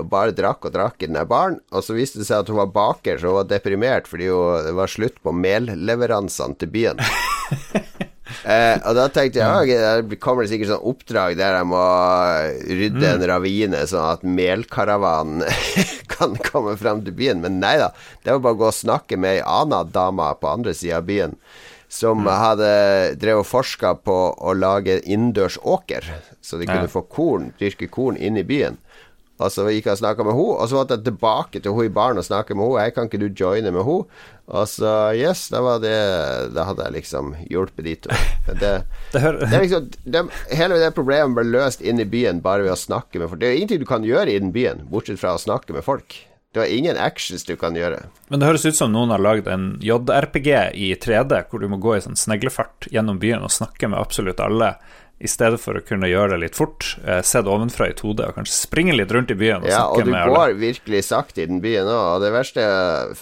[0.09, 2.61] bare drakk og drakk i den der baren, og så viste det seg at hun
[2.61, 7.01] var baker, så hun var deprimert fordi hun, det var slutt på melleveransene til byen.
[8.41, 11.82] Eh, og da tenkte jeg ja, det kommer det sikkert sånn oppdrag der jeg må
[12.63, 13.25] rydde en mm.
[13.29, 15.43] ravine, sånn at melkaravanen
[16.13, 17.43] kan komme fram til byen.
[17.43, 17.91] Men nei da,
[18.23, 21.09] det var bare å gå og snakke med ei anna dame på andre sida av
[21.09, 21.36] byen.
[21.92, 22.32] Som mm.
[22.39, 22.68] hadde
[23.20, 26.06] drevet og forska på å lage innendørs åker,
[26.39, 26.92] så de kunne ja.
[26.94, 28.80] få korn, dyrke korn inn i byen.
[29.42, 31.89] og så gikk jeg og snakka med henne, og så måtte jeg tilbake til henne
[31.89, 32.86] i baren og snakke med henne.
[32.86, 34.24] Jeg kan ikke du joine med henne?
[34.52, 35.96] Og så yes, da var det
[36.52, 38.16] Da hadde jeg liksom hjulpet de to.
[38.48, 38.72] Det,
[39.14, 39.22] det,
[39.52, 43.20] det liksom de, Hele det problemet ble løst inn i byen bare ved å snakke
[43.20, 43.44] med folk.
[43.44, 45.88] Det er jo ingenting du kan gjøre i den byen, bortsett fra å snakke med
[45.88, 46.20] folk.
[46.52, 48.02] Det var ingen actions du kan gjøre.
[48.28, 51.80] Men det høres ut som noen har lagd en JRPG i 3D, hvor du må
[51.80, 54.74] gå i sånn sneglefart gjennom byen og snakke med absolutt alle
[55.22, 58.38] i stedet for å kunne gjøre det litt fort, se det ovenfra i 2D og
[58.39, 60.18] kanskje springe litt rundt i byen og ja, snakke med alle.
[60.18, 62.06] Ja, og du går virkelig sakte i den byen òg.
[62.16, 62.66] Og det verste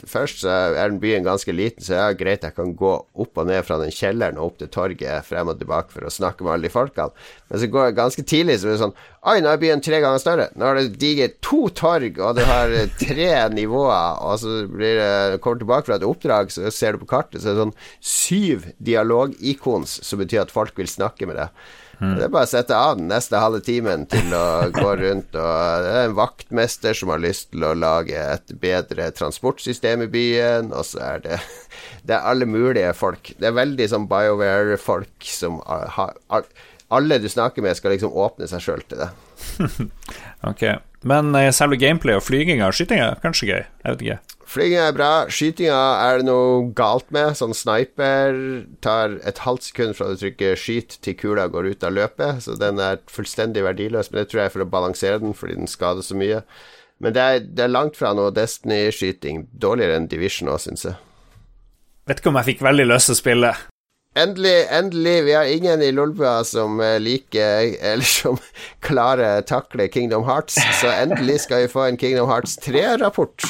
[0.09, 3.49] Først så er den byen ganske liten, så er greit jeg kan gå opp og
[3.49, 6.55] ned fra den kjelleren og opp til torget frem og tilbake for å snakke med
[6.55, 7.27] alle de folkene.
[7.51, 8.97] Men så går jeg ganske tidlig, så er det sånn
[9.27, 10.45] Oi, nå er byen tre ganger større.
[10.55, 14.21] Nå har det digert to torg, og du har tre nivåer.
[14.23, 17.41] Og så blir det, kommer du tilbake fra et oppdrag, så ser du på kartet,
[17.41, 21.67] så er det sånn syv dialogikons som betyr at folk vil snakke med deg.
[21.99, 22.13] Mm.
[22.15, 24.45] Det er bare å sette av den neste halve timen til å
[24.79, 25.35] gå rundt.
[25.35, 30.11] Og det er en vaktmester som har lyst til å lage et bedre transportsystem i
[30.15, 31.43] byen, og så er det
[32.07, 33.33] Det er alle mulige folk.
[33.35, 36.47] Det er veldig sånn BioWare-folk som har
[36.89, 39.09] Alle du snakker med, skal liksom åpne seg sjøl til det.
[40.49, 40.63] ok.
[41.07, 43.61] Men uh, selve gameplay og flyginga og skytinga er kanskje gøy?
[43.61, 44.19] Jeg vet ikke.
[44.49, 45.11] Flyginga er bra.
[45.29, 45.77] Skytinga
[46.07, 47.37] er det noe galt med.
[47.37, 48.39] Sånn sniper
[48.81, 52.57] tar et halvt sekund fra du trykker 'skyt' til kula går ut av løpet, så
[52.57, 54.09] den er fullstendig verdiløs.
[54.09, 56.41] Men det tror jeg er for å balansere den, fordi den skader så mye.
[56.99, 59.45] Men det er, det er langt fra noe Destiny-skyting.
[59.53, 60.97] Dårligere enn Division òg, syns jeg.
[62.09, 63.53] Vet ikke om jeg fikk veldig lyst til å spille.
[64.17, 65.23] Endelig, endelig.
[65.23, 68.37] Vi har ingen i Lolbua som eh, liker Eller som
[68.79, 73.45] klarer takle Kingdom Hearts, så endelig skal vi få en Kingdom Hearts 3-rapport.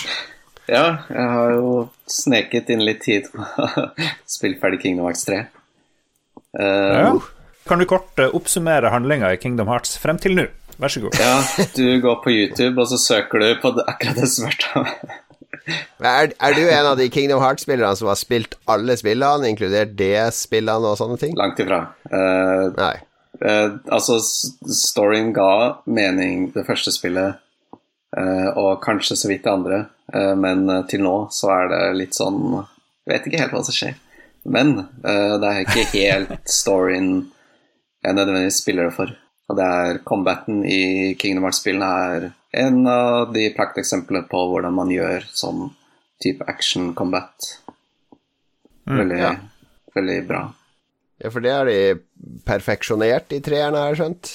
[0.69, 1.71] Ja, jeg har jo
[2.11, 3.87] sneket inn litt tid på å
[4.37, 5.41] spille ferdig Kingdom Hearts 3.
[6.59, 7.09] Uh, ja.
[7.69, 10.45] Kan du kort oppsummere handlinga i Kingdom Hearts frem til nå?
[10.79, 11.17] Vær så god.
[11.19, 14.59] Ja, du går på YouTube, og så søker du på akkurat det som er
[15.71, 20.91] er, er, du en av de Kingdom Hearts-spillerne som har spilt alle spillene, inkludert DS-spillene
[20.91, 21.35] og sånne ting?
[21.39, 21.83] Langt ifra.
[22.11, 22.95] Uh, Nei.
[23.39, 24.17] Uh, altså,
[24.73, 25.51] storyen ga
[25.87, 27.39] mening det første spillet,
[28.17, 32.39] uh, og kanskje så vidt det andre, men til nå så er det litt sånn
[33.05, 33.93] Vet ikke helt hva som skjer.
[34.49, 34.71] Men
[35.05, 37.11] det er ikke helt storyen
[38.01, 39.13] jeg nødvendigvis spiller det for.
[39.49, 42.27] Og det er combaten i Kingdom Hearts-spillene er
[42.65, 45.67] en av de prakteksemplene på hvordan man gjør sånn
[46.21, 47.49] type action combat.
[48.85, 49.33] Mm, veldig, mm, ja.
[49.95, 50.43] veldig bra.
[51.19, 51.79] Ja, for det er de
[52.47, 54.33] perfeksjonert i treerne, har jeg skjønt?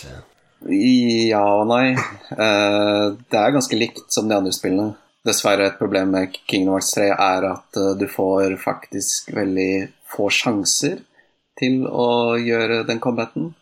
[0.65, 1.95] Ja og nei.
[1.95, 4.95] Eh, det er ganske likt som de andre spillene.
[5.25, 10.29] Dessverre et problem med Kingdom Hearts 3 er at uh, du får faktisk veldig få
[10.29, 10.99] sjanser
[11.57, 13.55] til å gjøre den combaten.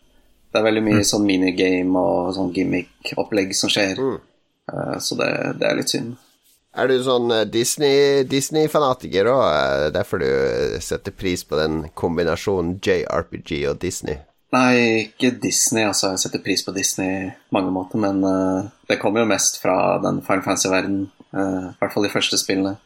[0.53, 1.09] Det er veldig mye mm.
[1.09, 3.97] sånn minigame og sånn gimmick-opplegg som skjer.
[3.97, 4.19] Mm.
[4.73, 5.31] Uh, så det,
[5.61, 6.19] det, er litt synd.
[6.73, 9.89] Er du sånn eh, Disney-fanatiker Disney òg?
[9.93, 10.29] Derfor du
[10.81, 14.21] setter pris på den kombinasjonen JRPG og Disney?
[14.53, 15.87] Nei, ikke Disney.
[15.89, 19.61] altså Jeg setter pris på Disney på mange måter, men uh, det kommer jo mest
[19.61, 21.11] fra den Final Fantasy-verdenen.
[21.33, 22.77] Uh, I hvert fall de første spillene.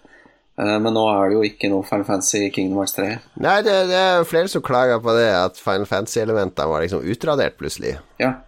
[0.56, 3.08] Uh, men nå er det jo ikke noe Final Fantasy Kingdom Hearts 3.
[3.44, 7.58] Nei, det, det er flere som klager på det, at Final Fantasy-elementene var liksom utradert
[7.60, 7.96] plutselig.
[8.22, 8.38] Ja,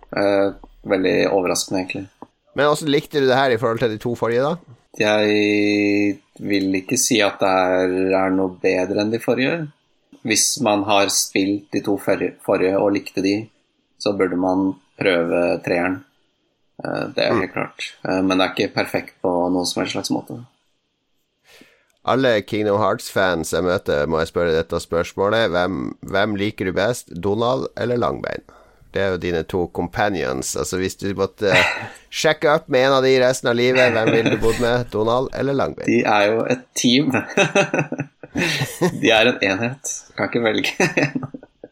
[0.88, 2.06] veldig overraskende, egentlig.
[2.56, 4.78] Men hvordan likte du det her i forhold til de to forrige, da?
[4.98, 9.60] Jeg vil ikke si at det er, er noe bedre enn de forrige.
[10.26, 13.36] Hvis man har spilt de to forrige og likte de,
[13.98, 16.00] så burde man prøve treeren.
[16.84, 17.42] Eh, det er mm.
[17.42, 17.88] helt klart.
[18.08, 20.40] Eh, men det er ikke perfekt på noen som helst slags måte.
[22.08, 25.50] Alle Kingdom Hearts-fans jeg møter, må jeg spørre dette spørsmålet.
[25.52, 28.46] Hvem, hvem liker du best, Donald eller Langbein?
[28.94, 30.54] Det er jo dine to companions.
[30.56, 31.52] Altså Hvis du måtte
[32.20, 34.88] sjekke opp med en av de resten av livet, hvem ville du bodd med?
[34.92, 35.88] Donald eller Langbein?
[35.90, 37.12] De er jo et team.
[39.02, 39.92] de er en enhet.
[40.16, 41.28] Kan ikke velge en.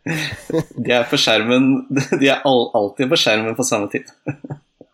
[0.07, 4.07] De er på skjermen De er alltid på skjermen på samme tid.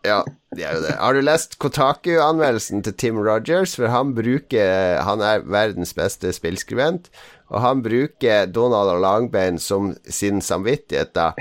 [0.02, 0.94] Ja, det er jo det.
[0.98, 3.76] Har du lest Kotaku-anmeldelsen til Tim Rogers?
[3.78, 7.10] For han bruker Han er verdens beste spillskribent.
[7.52, 11.32] Og han bruker Donald og Langbein som sin samvittighet, da.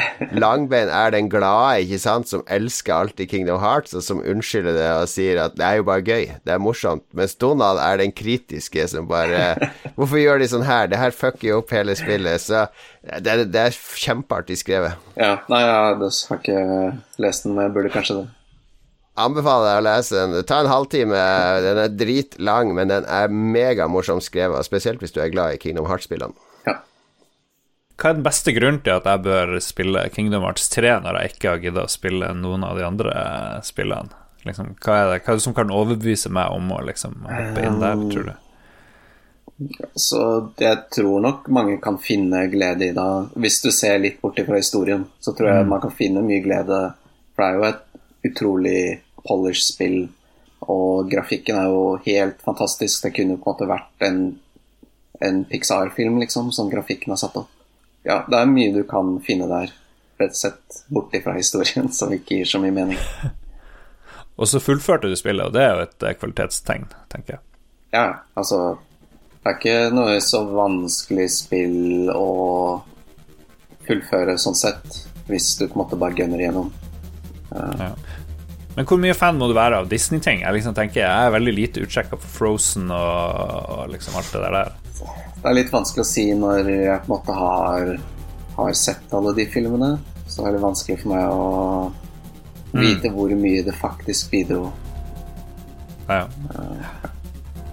[0.43, 4.89] Langbein er den glade, ikke sant, som elsker alltid Kingdom Hearts, og som unnskylder det
[4.97, 7.05] og sier at det er jo bare gøy, det er morsomt.
[7.15, 9.55] Mens Donald er den kritiske som bare
[9.95, 10.91] Hvorfor gjør de sånn her?
[10.91, 12.43] Det her fucker jo opp hele spillet.
[12.43, 12.65] Så
[13.23, 14.99] det, det er kjempeartig skrevet.
[15.15, 16.61] Ja, nei, jeg har ikke
[17.23, 18.27] lest den, men jeg burde kanskje det
[19.19, 20.45] anbefaler deg å lese den.
[20.47, 21.23] Ta en halvtime.
[21.65, 24.67] Den er dritlang, men den er megamorsomt skrevet.
[24.67, 26.37] Spesielt hvis du er glad i Kingdom Hearts-spillene.
[26.67, 26.79] Ja.
[27.97, 31.35] Hva er den beste grunnen til at jeg bør spille Kingdom Hearts 3 når jeg
[31.35, 33.15] ikke har giddet å spille noen av de andre
[33.67, 34.17] spillene?
[34.41, 37.61] Liksom, hva, er det, hva, er det, som kan overbevise meg om å liksom, hoppe
[37.61, 38.33] inn der, tror du?
[39.93, 40.21] Så
[40.57, 43.09] jeg tror nok mange kan finne glede i det.
[43.37, 45.69] Hvis du ser litt bort fra historien, så tror jeg mm.
[45.69, 46.79] man kan finne mye glede.
[47.35, 47.83] For det er jo et
[48.27, 50.05] utrolig polish spill,
[50.69, 53.03] og grafikken er jo helt fantastisk.
[53.05, 54.21] Det kunne på en måte vært en,
[55.21, 57.51] en Pixar-film, liksom, som grafikken har satt opp.
[58.05, 59.73] Ja, det er mye du kan finne der,
[60.21, 62.99] rett og slett bort fra historien, som ikke gir så mye mening.
[64.41, 67.41] Og så fullførte du spillet, og det er jo et eh, kvalitetstegn, tenker jeg.
[67.93, 68.05] Ja,
[68.39, 68.79] altså
[69.43, 72.29] Det er ikke noe så vanskelig spill å
[73.85, 74.97] fullføre sånn sett,
[75.27, 76.71] hvis du på en måte bare gunner igjennom.
[77.51, 77.91] Ja.
[78.75, 80.45] Men hvor mye fan må du være av Disney-ting?
[80.45, 84.43] Jeg liksom tenker jeg er veldig lite utsjekka på Frozen og, og, liksom alt det
[84.45, 84.71] der.
[85.41, 87.91] Det er litt vanskelig å si når jeg på en måte har,
[88.55, 89.97] har sett alle de filmene.
[90.31, 91.49] Så er det vanskelig for meg å
[92.71, 93.15] Vite mm.
[93.17, 94.69] hvor mye det faktisk bidro.
[96.07, 96.21] Ja.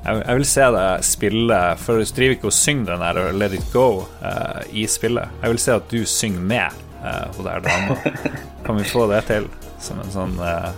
[0.03, 3.55] Jeg, jeg, vil se deg spille, for du driver ikke og synger den der 'Let
[3.55, 5.31] it go' uh, i spillet.
[5.43, 7.99] Jeg vil se at du synger med uh, hun der dama.
[8.67, 9.47] Kan vi få det til
[9.83, 10.71] som en sånn uh,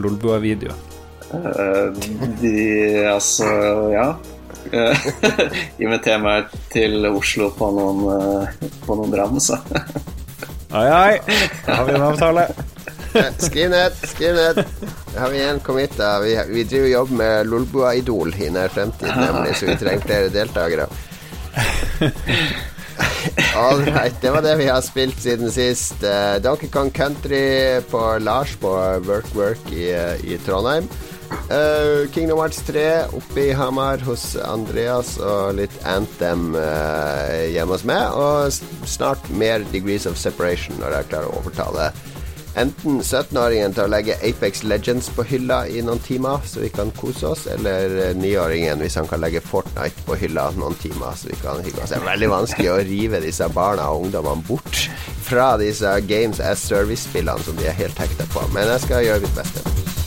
[0.00, 0.74] Lolbua-video?
[1.32, 1.90] Uh,
[2.40, 2.56] de
[3.10, 3.48] Altså,
[3.94, 4.08] ja.
[5.82, 8.48] Inviter meg til Oslo på noen,
[8.86, 9.60] på noen dram, så.
[10.74, 11.38] Ai, ai.
[11.66, 12.48] Da har vi en avtale.
[13.38, 14.64] Skriv ned, skriv ned.
[15.16, 15.60] Har vi en
[15.96, 16.18] da.
[16.20, 20.88] Vi, vi driver jobb med Lolbua-idol i nær fremtid, nemlig, så vi trenger flere deltakere.
[23.56, 23.82] All
[24.20, 25.98] det var det vi har spilt siden sist.
[26.04, 28.72] Uh, Donkey Kong Country på Lars på
[29.08, 29.90] Work Work i,
[30.24, 30.88] i Trondheim.
[31.50, 32.86] Uh, Kingdom Hearts 3
[33.18, 38.14] oppe i Hamar hos Andreas, og litt Anthem uh, hjemme hos meg.
[38.14, 41.90] Og snart mer Degrees of Separation når jeg klarer å overtale
[42.56, 46.92] enten 17-åringen til å legge Apex Legends på hylla i noen timer, så vi kan
[46.96, 51.38] kose oss, eller 9-åringen hvis han kan legge Fortnite på hylla noen timer, så vi
[51.42, 51.92] kan hygge oss.
[51.92, 54.86] Det er veldig vanskelig å rive disse barna og ungdommene bort
[55.26, 59.26] fra disse Games as Service-spillene som de er helt hekta på, men jeg skal gjøre
[59.26, 60.05] mitt beste.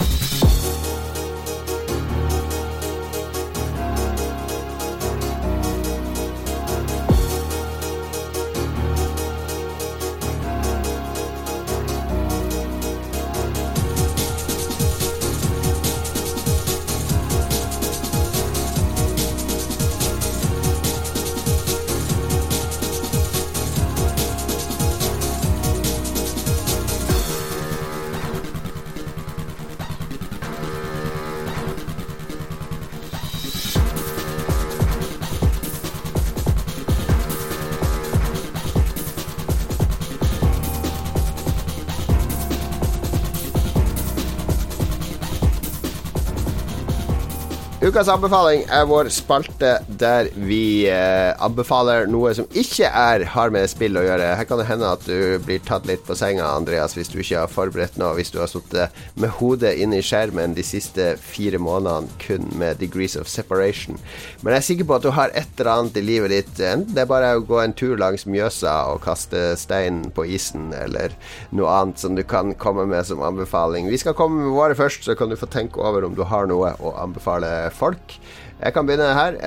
[47.89, 53.65] Ukas anbefaling er vår spalte der vi eh, anbefaler noe som ikke er har med
[53.71, 54.27] spill å gjøre.
[54.37, 57.39] Her kan det hende at du blir tatt litt på senga, Andreas, hvis du ikke
[57.39, 58.11] har forberedt noe.
[58.19, 62.77] Hvis du har sittet med hodet inne i skjermen de siste fire månedene kun med
[62.83, 63.97] Degrees of Separation.
[64.43, 66.53] Men jeg er sikker på at du har et eller annet i livet ditt.
[66.61, 70.69] Enten det er bare å gå en tur langs Mjøsa og kaste stein på isen,
[70.77, 71.17] eller
[71.49, 73.89] noe annet som du kan komme med som anbefaling.
[73.89, 76.45] Vi skal komme med våre først, så kan du få tenke over om du har
[76.53, 78.15] noe å anbefale folk.
[78.59, 79.39] Jeg kan begynne her.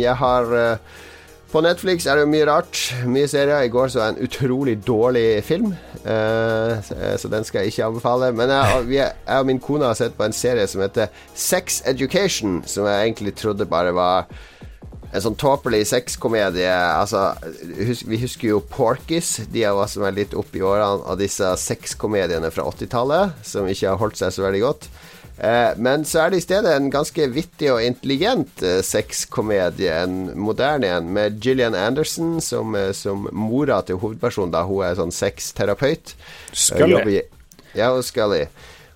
[0.00, 0.98] Jeg har eh,
[1.50, 2.78] På Netflix er det mye rart.
[3.10, 3.64] Mye serier.
[3.66, 5.72] I går så jeg en utrolig dårlig film,
[6.04, 8.30] eh, så den skal jeg ikke anbefale.
[8.32, 8.54] Men
[8.88, 13.10] jeg, og min kone har sett på en serie som heter Sex Education, som jeg
[13.10, 14.30] egentlig trodde bare var
[15.10, 16.70] en sånn tåpelig sexkomedie.
[16.70, 17.32] Altså,
[18.06, 21.48] vi husker jo Porkis, de av oss som er litt opp i årene av disse
[21.64, 24.90] sexkomediene fra 80-tallet, som ikke har holdt seg så veldig godt.
[25.40, 30.34] Eh, men så er det i stedet en ganske vittig og intelligent eh, sexkomedie, en
[30.36, 35.14] moderne en, med Gillian Anderson som, eh, som mora til hovedpersonen, da hun er sånn
[35.14, 36.12] sexterapeut.
[36.52, 37.22] Scully.
[37.72, 38.44] Ja, hun Scully.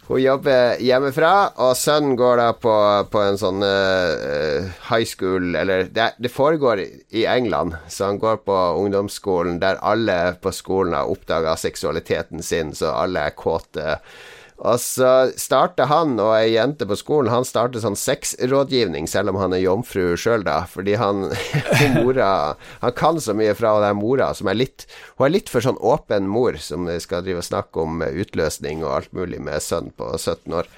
[0.05, 1.33] Hun jobber hjemmefra,
[1.65, 2.75] og sønnen går da på,
[3.09, 8.43] på en sånn uh, high school Eller det, det, foregår i England, så han går
[8.45, 13.97] på ungdomsskolen der alle på skolen har oppdaga seksualiteten sin, så alle er kåte.
[14.63, 19.41] Og så starter han og ei jente på skolen Han starter sånn sexrådgivning, selv om
[19.43, 20.61] han er jomfru sjøl, da.
[20.71, 21.27] Fordi han
[21.99, 24.87] mora Han kan så mye fra den mora, som er litt
[25.19, 28.95] Hun er litt for sånn åpen mor, som skal drive og snakke om utløsning og
[29.01, 30.71] alt mulig med sønn på 17 år.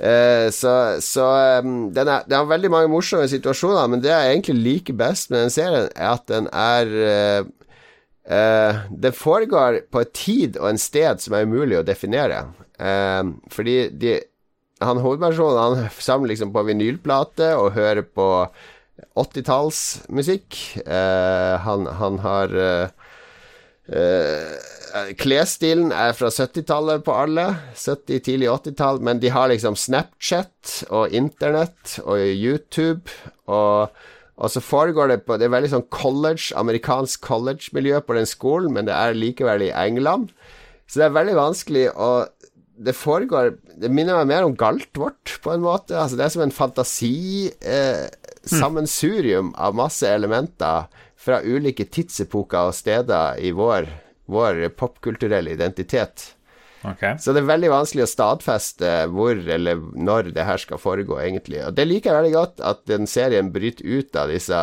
[0.00, 1.26] Uh, så, så
[1.60, 5.28] um, den er, det er veldig mange morsomme situasjoner, men det jeg egentlig liker best
[5.32, 7.50] med den serien, er at den er uh,
[8.30, 12.46] uh, Det foregår på et tid og en sted som er umulig å definere.
[12.80, 14.18] Um, fordi de
[14.80, 18.28] han hovedpersonen han samler liksom på vinylplate og hører på
[19.20, 20.56] 80-tallsmusikk.
[20.86, 23.10] Uh, han, han, har uh,
[23.92, 27.46] uh, Klesstilen er fra 70-tallet på alle.
[27.76, 29.02] 70-, tidlig 80-tall.
[29.04, 33.12] Men de har liksom Snapchat og Internett og YouTube.
[33.52, 33.92] Og,
[34.40, 38.72] og så foregår det på Det er veldig sånn college, amerikansk college-miljø på den skolen,
[38.76, 40.32] men det er likevel i England.
[40.90, 42.12] Så det er veldig vanskelig å
[42.80, 45.98] det foregår Det minner meg mer om Galtvort, på en måte.
[46.00, 50.78] Altså, det er som en fantasisammensurium eh, av masse elementer
[51.20, 53.82] fra ulike tidsepoker og steder i vår,
[54.32, 56.16] vår popkulturelle identitet.
[56.80, 57.20] Okay.
[57.20, 61.60] Så det er veldig vanskelig å stadfeste hvor eller når det her skal foregå, egentlig.
[61.66, 64.56] Og det liker jeg veldig godt, at den serien bryter ut av disse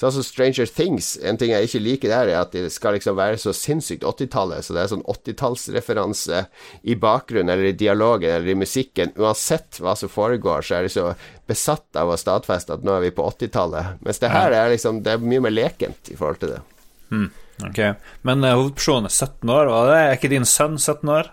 [0.00, 1.12] Sånn som Stranger Things.
[1.20, 4.64] En ting jeg ikke liker der, er at det skal liksom være så sinnssykt 80-tallet.
[4.64, 6.44] Så det er sånn 80-tallsreferanse
[6.88, 9.12] i bakgrunnen eller i dialogen eller i musikken.
[9.20, 11.10] Uansett hva som foregår, så er de så
[11.50, 14.00] besatt av å stadfeste at nå er vi på 80-tallet.
[14.06, 16.62] Mens det her er liksom Det er mye mer lekent i forhold til det.
[17.10, 17.28] Hmm.
[17.66, 17.80] Ok,
[18.24, 21.28] Men uh, hovedpersonen er 17 år, og det er ikke din sønn 17 år?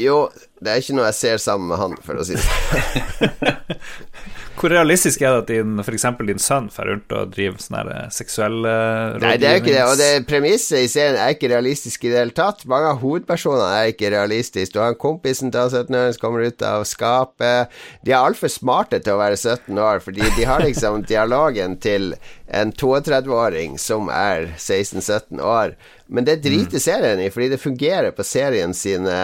[0.00, 0.30] Jo,
[0.62, 3.72] det er ikke noe jeg ser sammen med han, for å si det sånn.
[4.62, 6.04] Hvor realistisk er det at din, f.eks.
[6.28, 9.24] din sønn får rundt og driver sånn eh, seksuell rådgivning?
[9.24, 9.84] Nei, det er jo ikke det.
[9.88, 12.66] Og det premisset i serien er ikke realistisk i det hele tatt.
[12.70, 14.74] Mange av hovedpersonene er ikke realistiske.
[14.76, 17.72] Du har en kompisen til 17 år som kommer ut av skapet.
[18.04, 22.12] De er altfor smarte til å være 17 år, fordi de har liksom dialogen til
[22.52, 25.74] en 32-åring som er 16-17 år.
[26.12, 26.84] Men det driter mm.
[26.84, 29.16] serien i, fordi det fungerer på serien sine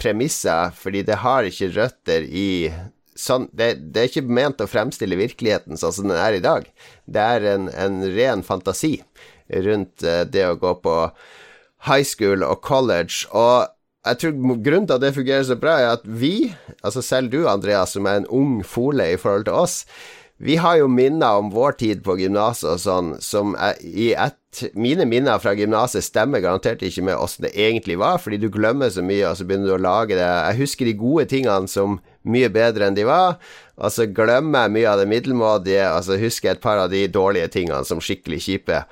[0.00, 2.72] premisser, fordi det har ikke røtter i
[3.18, 6.66] sånn det, det, er ikke ment å fremstille virkeligheten sånn som den er i dag.
[7.04, 8.98] Det er en, en ren fantasi
[9.52, 10.96] rundt uh, det å gå på
[11.88, 13.26] high school og college.
[13.36, 13.68] Og
[14.08, 17.44] jeg tror grunnen til at det fungerer så bra, er at vi, altså selv du
[17.50, 19.82] Andreas, som er en ung fole i forhold til oss,
[20.42, 24.38] vi har jo minner om vår tid på gymnaset og sånn, som i et
[24.76, 28.90] Mine minner fra gymnaset stemmer garantert ikke med åssen det egentlig var, fordi du glemmer
[28.92, 31.94] så mye, og så begynner du å lage det Jeg husker de gode tingene som
[32.28, 33.38] mye bedre enn de var,
[33.80, 36.92] og så glemmer jeg mye av det middelmådige, og så husker jeg et par av
[36.92, 38.82] de dårlige tingene som skikkelig kjipe.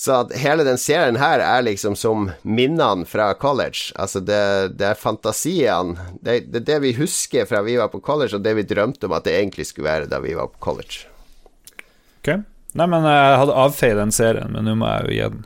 [0.00, 3.90] Så hele den serien her er liksom som minnene fra college.
[4.00, 4.38] Altså, det,
[4.80, 8.46] det er fantasiene det, det, er det vi husker fra vi var på college, og
[8.46, 11.04] det vi drømte om at det egentlig skulle være da vi var på college.
[12.22, 12.32] Ok.
[12.80, 15.44] Nei, men jeg hadde avfeid den serien, men nå må jeg jo gi den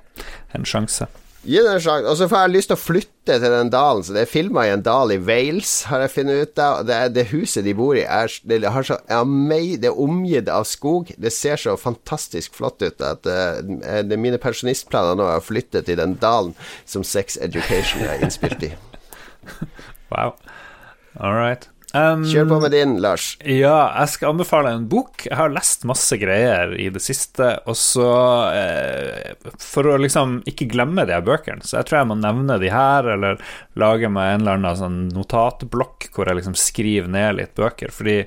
[0.54, 1.10] en sjanse.
[1.44, 2.08] Gi det en sjanse.
[2.08, 4.04] Og så får jeg lyst til å flytte til den dalen.
[4.04, 6.84] Så det er filma i en dal i Wales, har jeg funnet ut av.
[6.88, 11.12] Det, det, huset de bor i, er, det, så, det, er omgitt av skog.
[11.20, 15.84] Det ser så fantastisk flott ut at uh, det, mine pensjonistplaner nå er å flytte
[15.84, 16.56] til den dalen
[16.88, 18.72] som Sex Education er innspilt i.
[20.12, 20.32] wow.
[21.20, 21.68] All right.
[21.94, 23.36] Um, Kjør på med din, Lars.
[23.46, 25.28] Ja, jeg skal anbefale en bok.
[25.28, 28.08] Jeg har lest masse greier i det siste, og så
[28.50, 32.58] eh, For å liksom ikke glemme de her bøkene, så jeg tror jeg må nevne
[32.58, 33.38] de her, eller
[33.78, 37.94] lage meg en eller annen sånn notatblokk hvor jeg liksom skriver ned litt bøker.
[37.94, 38.24] Fordi,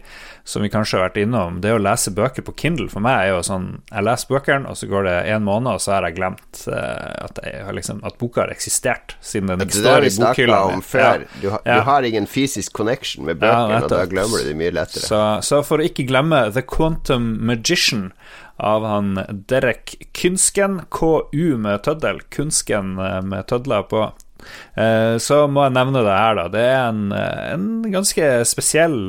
[0.47, 3.33] som vi kanskje har vært innom, det å lese bøker på Kindle for meg er
[3.33, 6.15] jo sånn Jeg leser bøkene, og så går det en måned, og så har jeg
[6.21, 10.61] glemt eh, at, jeg liksom, at, boka har eksistert, siden den ikke står i bokhylla.
[10.95, 11.09] Ja.
[11.41, 11.75] Du, ha, ja.
[11.81, 15.03] du har ingen fysisk connection med bøkene, bøkene, og da glemmer du det mye lettere.
[15.03, 18.13] Så, så, for å ikke glemme The Quantum Magician
[18.55, 19.19] av han
[19.51, 24.07] Derek Kynsken, KU med tøddel, Kunsken eh, med tødler på.
[24.77, 26.47] Eh, så må jeg nevne det her, da.
[26.53, 28.99] Det er en, eh, en ganske spesiell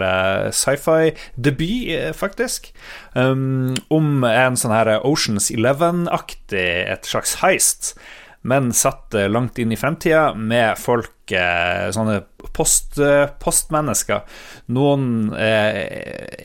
[0.55, 2.73] sci-fi-debut, faktisk.
[3.15, 7.95] Um, om en sånn her Oceans Eleven-aktig, et slags heist
[8.49, 12.21] men satt langt inn i fremtida med folk, eh, sånne
[12.55, 12.97] post,
[13.43, 14.23] postmennesker.
[14.73, 15.81] Noen er,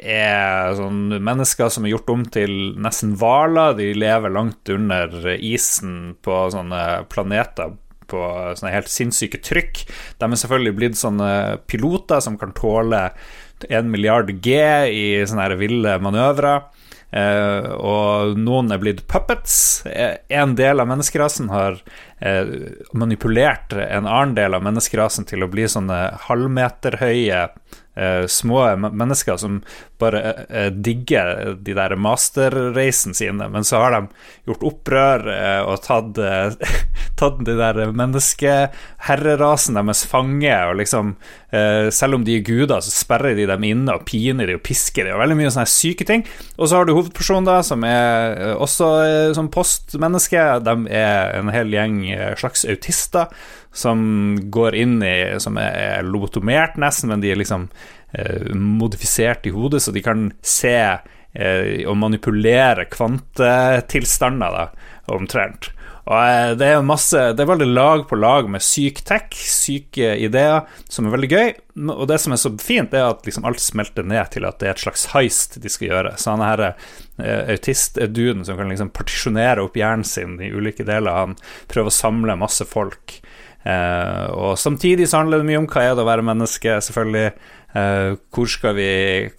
[0.02, 3.78] er sånne mennesker som er gjort om til nesten hvaler.
[3.78, 6.82] De lever langt under isen på sånne
[7.14, 7.78] planeter
[8.14, 8.22] på
[8.60, 9.84] sånne helt sinnssyke trykk.
[10.22, 11.32] De er selvfølgelig blitt sånne
[11.68, 13.10] piloter som kan tåle
[13.70, 14.56] 1 milliard G
[14.94, 16.64] i sånne ville manøvrer.
[17.14, 19.86] Eh, og noen er blitt puppets.
[19.86, 21.78] Eh, en del av menneskerasen har
[22.18, 22.50] eh,
[22.98, 27.46] manipulert en annen del av menneskerasen til å bli sånne halvmeterhøye
[27.96, 29.62] eh, små mennesker som
[30.04, 34.02] bare uh, digger de der masterreisene sine, men så har de
[34.50, 36.20] gjort opprør uh, og tatt,
[37.20, 41.16] tatt de der menneskeherrerasen deres fange, og liksom
[41.94, 45.06] Selv om de er guder, så sperrer de dem inne og piner de og pisker
[45.06, 46.24] de, og veldig mye sånne syke ting.
[46.58, 48.88] Og så har du hovedpersonen, da, som er også
[49.38, 50.48] som postmenneske.
[50.66, 52.00] De er en hel gjeng
[52.42, 53.30] slags autister
[53.74, 54.00] som
[54.54, 57.68] går inn i Som er lobotomert, nesten, men de er liksom
[58.14, 65.74] eh, modifisert i hodet, så de kan se eh, og manipulere kvantetilstander, da, omtrent.
[66.04, 70.14] Og eh, det er masse Det er veldig lag på lag med syk tech, syke
[70.20, 71.54] ideer, som er veldig gøy.
[71.96, 74.70] Og det som er så fint, er at liksom alt smelter ned til at det
[74.70, 76.16] er et slags heist de skal gjøre.
[76.20, 81.24] Så han her eh, autist-duden som kan liksom partisjonere opp hjernen sin i ulike deler,
[81.24, 81.38] han
[81.72, 83.22] prøver å samle masse folk.
[83.64, 87.34] Eh, og samtidig så handler det mye om hva er det å være menneske, selvfølgelig.
[87.74, 88.46] Uh, hvor,
[88.78, 88.90] vi,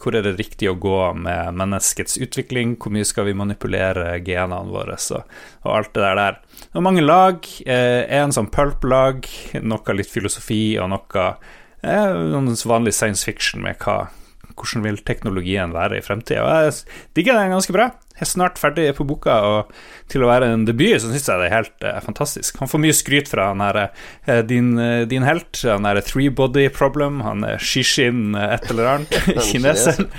[0.03, 2.73] hvor, er det riktig å gå med menneskets utvikling?
[2.83, 4.97] Hvor mye skal vi manipulere genene våre?
[4.99, 5.21] Så,
[5.63, 6.19] og alt det der.
[6.19, 6.65] der.
[6.75, 7.47] Og mange lag.
[7.63, 9.23] Uh, en sånn pulp-lag,
[9.63, 11.29] noe litt filosofi og noe
[11.87, 14.09] uh, vanlig science fiction med hva,
[14.51, 16.59] hvordan vil teknologien være i fremtida.
[16.67, 16.81] Jeg
[17.15, 17.93] digger den ganske bra.
[18.15, 19.73] Er snart ferdig på boka, og
[20.13, 22.61] til å være en debut så syns jeg det er helt uh, fantastisk.
[22.63, 23.81] Han får mye skryt fra han her,
[24.29, 28.93] uh, din, uh, din, helt, han er Three Body Problem, han er Shishin et eller
[28.93, 29.19] annet,
[29.51, 30.11] kineseren.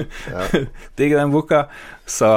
[0.98, 1.66] Digger den boka.
[2.10, 2.28] Så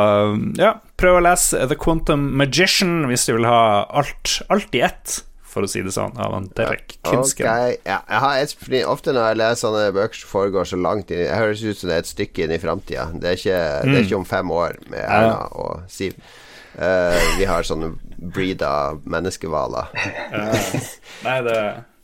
[0.60, 5.22] ja, prøv å lese The Quantum Magician hvis du vil ha alt, alt i ett
[5.54, 7.48] for å si det sånn, av Derek Kinsken.
[7.48, 7.78] Okay.
[7.86, 8.02] Ja,
[8.42, 8.56] et,
[8.90, 11.92] ofte når jeg leser sånne bøker som foregår så langt inn Det høres ut som
[11.92, 13.08] det er et stykke inn i framtida.
[13.14, 13.88] Det, mm.
[13.88, 15.48] det, er ikke om fem år med Erna ja.
[15.64, 16.18] og Siv.
[16.74, 18.74] Uh, vi har sånne breeda
[19.06, 19.94] menneskehvaler.
[20.34, 20.78] Uh,
[21.28, 21.58] nei, det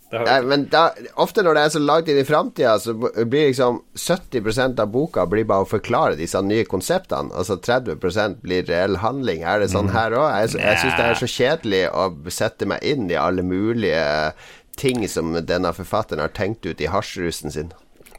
[0.10, 0.88] Nei, men da,
[1.22, 5.26] ofte når det er så langt inn i framtida, så blir liksom 70% av boka
[5.30, 7.30] blir bare å forklare disse nye konseptene.
[7.38, 9.43] Altså 30% blir reell handling.
[9.45, 9.93] Er det sånn mm.
[9.93, 10.30] her òg?
[10.34, 14.34] Jeg, jeg syns det er så kjedelig å sette meg inn i alle mulige
[14.80, 17.72] ting som denne forfatteren har tenkt ut i hasjrusen sin.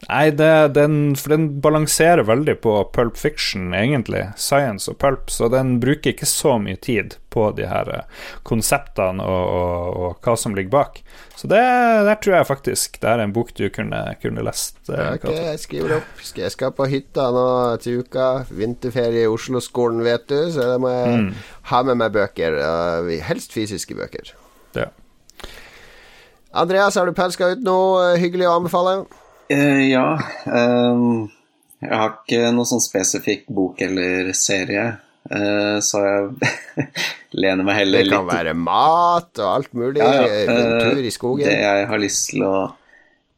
[0.09, 4.23] Nei, det, den, for den balanserer veldig på pulp fiction, egentlig.
[4.41, 5.29] Science og pulp.
[5.31, 10.25] Så den bruker ikke så mye tid på de her eh, konseptene og, og, og
[10.25, 10.99] hva som ligger bak.
[11.37, 14.81] Så det der tror jeg faktisk det er en bok du kunne, kunne lest.
[14.89, 16.25] Eh, ok, jeg skriver opp.
[16.41, 17.47] Jeg skal på hytta nå
[17.85, 18.29] til uka.
[18.49, 20.39] Vinterferie i Oslo-skolen, vet du.
[20.57, 21.33] Så da må jeg mm.
[21.75, 22.61] ha med meg bøker.
[23.29, 24.33] helst fysiske bøker.
[24.81, 24.89] Ja.
[26.51, 29.03] Andreas, har du pelska ut noe hyggelig å anbefale?
[29.51, 30.15] Uh, ja.
[30.47, 31.31] Um,
[31.81, 34.85] jeg har ikke noen sånn spesifikk bok eller serie,
[35.33, 36.87] uh, så jeg
[37.43, 38.37] lener meg heller litt Det kan litt...
[38.37, 40.03] være mat og alt mulig.
[40.03, 40.45] Ja, ja.
[40.47, 41.49] Uh, tur i skogen.
[41.49, 42.57] Det jeg har lyst til å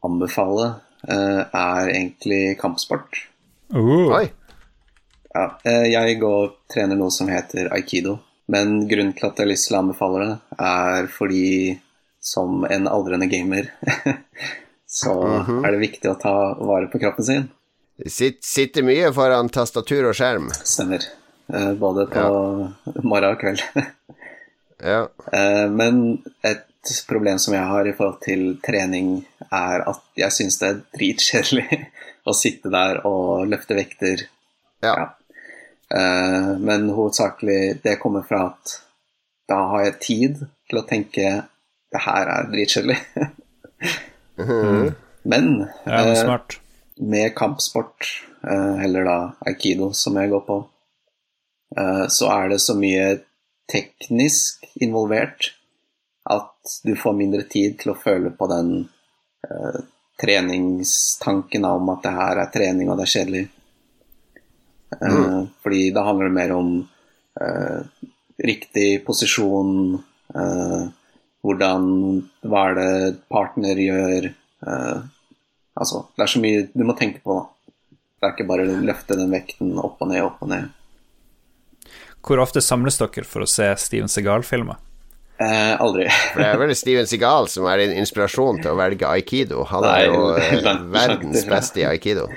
[0.03, 3.17] anbefale, er egentlig kampsport.
[3.75, 4.07] Uh.
[4.15, 4.25] Oi.
[5.33, 8.19] Ja, jeg går og trener noe som heter aikido.
[8.53, 11.47] Men grunnen til at jeg har lyst til å anbefale det, er fordi
[12.23, 13.71] som en aldrende gamer
[14.93, 15.67] så mm -hmm.
[15.67, 17.47] er det viktig å ta vare på kroppen sin.
[18.05, 20.51] Sitt, sitter mye foran tastatur og skjerm.
[20.53, 21.01] Stemmer.
[21.53, 23.01] Eh, både på ja.
[23.01, 23.63] morgen og kveld.
[24.93, 25.07] ja.
[25.33, 30.59] Eh, men et problem som jeg har i forhold til trening, er at jeg syns
[30.61, 31.81] det er dritkjedelig
[32.29, 34.27] å sitte der og løfte vekter.
[34.85, 34.93] Ja.
[34.93, 35.09] ja.
[35.97, 38.79] Eh, men hovedsakelig det kommer fra at
[39.49, 41.37] da har jeg tid til å tenke
[41.89, 43.01] det her er dritkjedelig.
[44.37, 44.93] Mm.
[45.23, 45.49] Men
[45.85, 46.39] ja, eh,
[46.95, 48.09] med kampsport,
[48.43, 50.57] eh, eller da aikido, som jeg går på,
[51.77, 53.19] eh, så er det så mye
[53.71, 55.53] teknisk involvert
[56.29, 58.73] at du får mindre tid til å føle på den
[59.47, 59.79] eh,
[60.21, 63.43] treningstanken om at det her er trening og det er kjedelig.
[65.01, 65.47] Eh, mm.
[65.63, 66.73] Fordi da handler det mer om
[67.41, 67.79] eh,
[68.43, 70.03] riktig posisjon,
[70.35, 70.83] eh,
[71.43, 71.87] hvordan
[72.47, 72.93] Hva er det
[73.31, 74.29] partner gjør?
[74.63, 75.03] Uh,
[75.75, 77.97] altså, det er så mye du må tenke på, da.
[78.23, 80.71] Det er ikke bare å løfte den vekten opp og ned, opp og ned.
[82.23, 84.79] Hvor ofte samles dere for å se Steven Segal-filmer?
[85.43, 86.05] Eh, aldri.
[86.31, 89.65] For det er vel Steven Segal som er din inspirasjon til å velge aikido.
[89.67, 90.53] Han er jo eh,
[90.93, 92.29] verdens beste i aikido.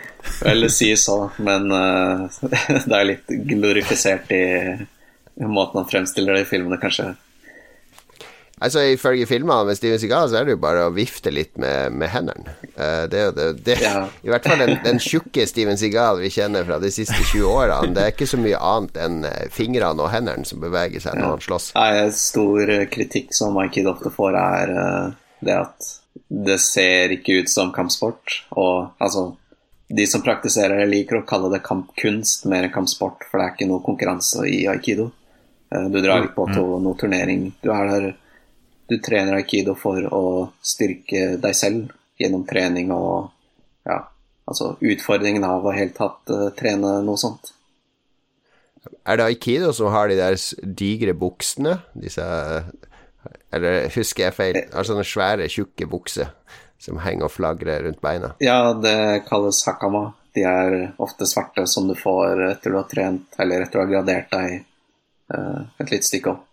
[0.48, 2.26] Eller si så, men uh,
[2.88, 4.42] det er litt glorifisert i
[5.46, 7.12] måten han fremstiller det i filmene, kanskje.
[8.56, 11.92] Altså Ifølge filmene med Steven Seagal så er det jo bare å vifte litt med,
[12.00, 12.54] med hendene.
[12.72, 14.06] Uh, det er jo det, det ja.
[14.24, 17.92] I hvert fall den, den tjukke Steven Seagal vi kjenner fra de siste 20 årene.
[17.92, 21.34] Det er ikke så mye annet enn eh, fingrene og hendene som beveger seg når
[21.34, 21.68] han slåss.
[21.82, 25.92] En stor eh, kritikk som My Kid ofte får, er uh, det at
[26.32, 28.40] det ser ikke ut som kampsport.
[28.56, 29.34] Og altså
[29.86, 33.52] De som praktiserer det, liker å kalle det kampkunst mer enn kampsport, for det er
[33.52, 35.12] ikke noe konkurranse i aikido.
[35.68, 37.50] Uh, du drar ikke på to, noe turnering.
[37.60, 38.14] Du er der
[38.88, 40.24] du trener aikido for å
[40.62, 43.30] styrke deg selv gjennom trening og
[43.86, 44.00] ja,
[44.46, 47.52] altså utfordringen av å helt tatt uh, trene noe sånt.
[49.06, 51.80] Er det aikido som har de der digre buksene?
[51.98, 52.22] Disse
[53.54, 54.60] Eller husker jeg feil?
[54.72, 56.30] Har sånne svære, tjukke bukser
[56.82, 58.34] som henger og flagrer rundt beina.
[58.42, 60.10] Ja, det kalles hakama.
[60.36, 63.92] De er ofte svarte som du får etter du har trent, eller etter du har
[63.94, 64.58] gradert deg
[65.32, 66.44] uh, et lite stykke opp.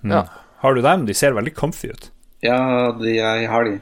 [0.00, 0.14] Mm.
[0.14, 0.22] Ja.
[0.60, 1.06] Har du dem?
[1.08, 2.10] De ser veldig comfy ut.
[2.44, 3.78] Ja, de, jeg har de.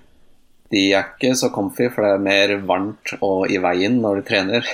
[0.70, 4.28] De er ikke så comfy, for det er mer varmt og i veien når du
[4.28, 4.68] trener.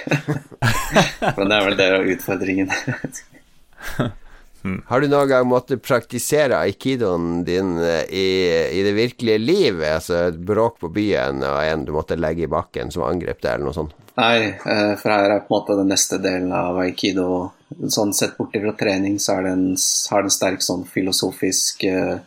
[1.38, 2.74] Men det er vel det utfordringen.
[4.64, 4.82] Mm.
[4.86, 8.28] Har du noen gang måttet praktisere aikidoen din eh, i,
[8.78, 9.82] i, det virkelige liv?
[9.84, 13.58] Altså et bråk på byen og en du måtte legge i bakken som angrep deg,
[13.58, 13.92] eller noe sånt?
[14.16, 17.28] Nei, eh, for her er på en måte den neste delen av aikido.
[17.92, 19.66] Sånn Sett bort fra trening så er det en,
[20.10, 22.20] har det en sterk sånn filosofisk uh,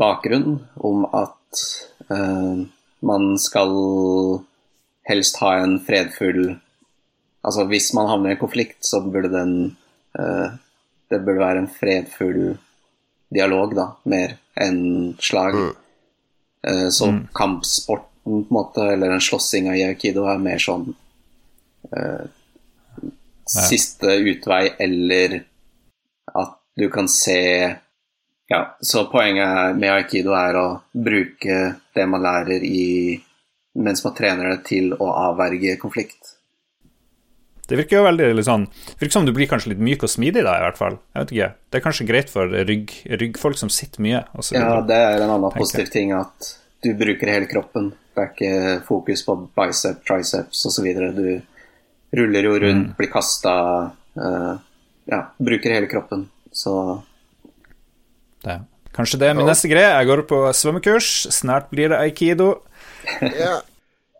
[0.00, 1.62] bakgrunn om at
[2.08, 2.64] uh,
[3.04, 3.74] man skal
[5.10, 6.56] helst ha en fredfull
[7.46, 9.52] Altså hvis man havner i en konflikt, så burde den
[10.12, 12.56] det burde være en fredfull
[13.32, 15.54] dialog, da, mer enn slag.
[15.54, 15.74] Mm.
[16.68, 17.20] Eh, så mm.
[17.34, 20.90] kampsporten, på en måte, eller en slåssinga av aikido, er mer sånn
[21.96, 22.24] uh,
[23.48, 25.38] siste utvei, eller
[26.36, 27.38] at du kan se
[28.48, 31.56] Ja, så poenget med aikido er å bruke
[31.96, 33.16] det man lærer i
[33.76, 36.37] mens man trener det, til å avverge konflikt.
[37.68, 38.64] Det virker jo veldig litt sånn
[38.96, 40.96] virker som du blir kanskje litt myk og smidig da, i hvert fall.
[41.12, 41.48] Jeg vet ikke.
[41.68, 44.22] Det er kanskje greit for rygg, ryggfolk som sitter mye.
[44.56, 46.54] ja, det er en annen positiv ting at
[46.84, 47.90] du bruker hele kroppen.
[48.14, 50.88] Det er ikke fokus på bicep, triceps osv.
[51.18, 52.96] Du ruller jo rundt, mm.
[52.98, 53.54] blir kasta
[54.16, 54.54] uh,
[55.08, 56.26] Ja, bruker hele kroppen.
[56.52, 56.72] Så
[58.44, 58.60] det.
[58.96, 59.90] Kanskje det er min neste greie.
[59.92, 61.28] Jeg går på svømmekurs.
[61.34, 62.54] Snart blir det aikido.
[63.20, 63.58] ja.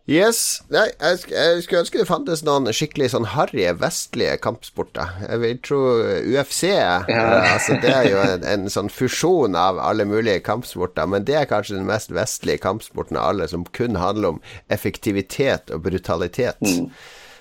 [0.09, 0.63] Yes.
[0.73, 5.13] Nei, jeg, jeg, skulle ønske det fantes noen skikkelig sånn harry vestlige kampsporter.
[5.27, 5.81] Jeg vil tro
[6.25, 7.03] UFC ja.
[7.05, 11.37] uh, altså Det er jo en, en, sånn fusjon av alle mulige kampsporter, men det
[11.43, 14.43] er kanskje den mest vestlige kampsporten av alle, som kun handler om
[14.73, 16.65] effektivitet og brutalitet.
[16.65, 16.89] Mm.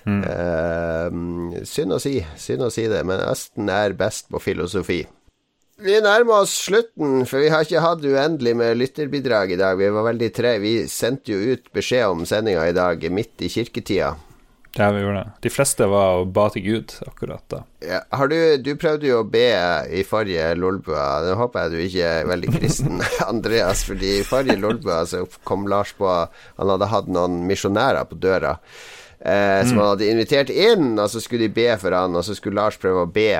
[0.07, 0.21] Mm.
[0.27, 5.05] Uh, synd å si, synd å si det, men Østen er best på filosofi.
[5.77, 9.77] Vi nærmer oss slutten, for vi har ikke hatt uendelig med lytterbidrag i dag.
[9.77, 10.55] Vi var veldig tre.
[10.63, 14.15] Vi sendte jo ut beskjed om sendinga i dag midt i kirketida.
[14.77, 15.35] Ja, vi gjorde det.
[15.45, 17.61] De fleste var og ba til Gud akkurat da.
[17.85, 19.45] Ja, du, du, prøvde jo å be
[19.93, 21.05] i forrige Lolbua.
[21.25, 23.01] Nå håper jeg du ikke er veldig kristen,
[23.31, 23.85] Andreas.
[23.85, 28.57] Fordi i forrige Lolbua så kom Lars på Han hadde hatt noen misjonærer på døra.
[29.17, 29.79] Eh, som mm.
[29.81, 32.77] han hadde invitert inn, og så skulle de be for han, og så skulle Lars
[32.81, 33.31] prøve å be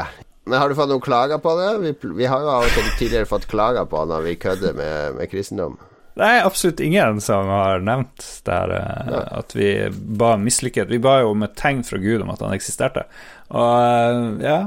[0.48, 1.70] men Har du fått noen klager på det?
[1.84, 5.20] Vi, vi har jo av og til tidligere fått klager på når vi kødder med,
[5.20, 5.78] med kristendom.
[6.18, 9.22] Det er absolutt ingen som har nevnt der, eh, ja.
[9.38, 10.90] at vi ba mislykket.
[10.90, 13.06] Vi ba jo om et tegn fra Gud om at han eksisterte.
[13.54, 14.60] Og eh, ja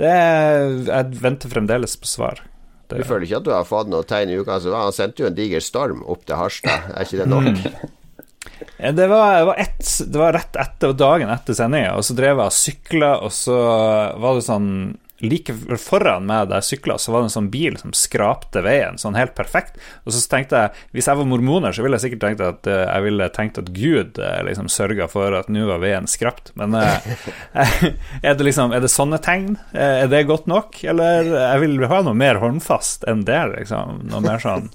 [0.00, 2.42] det er, Jeg venter fremdeles på svar.
[2.90, 4.56] Det, du føler ikke at du har fått noe tegn i uka?
[4.58, 7.62] Altså, han sendte jo en diger storm opp til Harstad, er ikke det nok?
[8.78, 12.36] Det var, det, var et, det var, rett etter dagen etter sendinga, og så drev
[12.42, 13.56] jeg og sykla, og så
[14.20, 14.70] var det sånn
[15.24, 18.98] Like foran meg der jeg sykla, så var det en sånn bil som skrapte veien,
[19.00, 19.78] sånn helt perfekt.
[20.04, 22.80] Og så tenkte jeg, hvis jeg var mormoner, så ville jeg sikkert tenkt at uh,
[22.82, 26.50] jeg ville tenkt at Gud uh, liksom sørga for at nå var veien skrapt.
[26.58, 26.98] Men uh,
[28.26, 29.54] er det liksom Er det sånne tegn?
[29.72, 30.82] er det godt nok?
[30.82, 34.04] Eller jeg vil ha noe mer håndfast enn det, liksom.
[34.10, 34.68] Noe mer sånn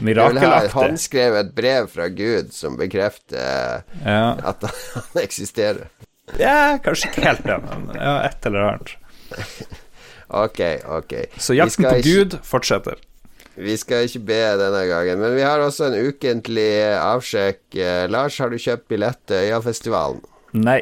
[0.00, 0.72] Mirakelaktig.
[0.76, 4.24] Han skrev et brev fra Gud som bekrefter ja.
[4.38, 5.90] at han eksisterer.
[6.38, 8.94] Ja, kanskje ikke helt det, men ja, et eller annet.
[10.44, 10.60] ok,
[11.00, 11.16] ok.
[11.36, 13.00] Så jakten på Gud fortsetter.
[13.54, 17.60] Vi skal ikke be denne gangen, men vi har også en ukentlig avsjekk.
[17.76, 20.22] Eh, Lars, har du kjøpt billett til Øyafestivalen?
[20.56, 20.80] Nei.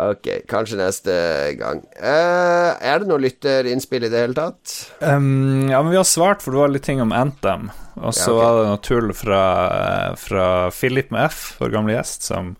[0.00, 1.14] Ok, kanskje neste
[1.60, 1.82] gang.
[2.00, 4.72] Uh, er det noe lytterinnspill i det hele tatt?
[5.04, 7.68] Um, ja, men vi har svart, for det var litt ting om Anthem.
[8.00, 8.40] Og så ja, okay.
[8.40, 9.44] var det noe tull fra,
[10.16, 12.54] fra Philip med F, vår gamle gjest, som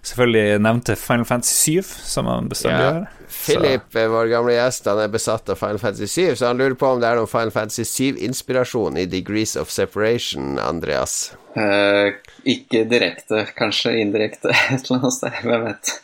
[0.00, 3.00] selvfølgelig nevnte Final Fantasy 7, som han bestandig gjør.
[3.04, 3.28] Ja.
[3.30, 4.08] Philip, så.
[4.16, 7.02] vår gamle gjest, han er besatt av Final Fantasy 7, så han lurer på om
[7.02, 11.34] det er noen Final Fantasy 7-inspirasjon i Degrees of Separation, Andreas?
[11.52, 12.16] Uh,
[12.48, 15.98] ikke direkte, kanskje indirekte et eller annet sted, hvem vet.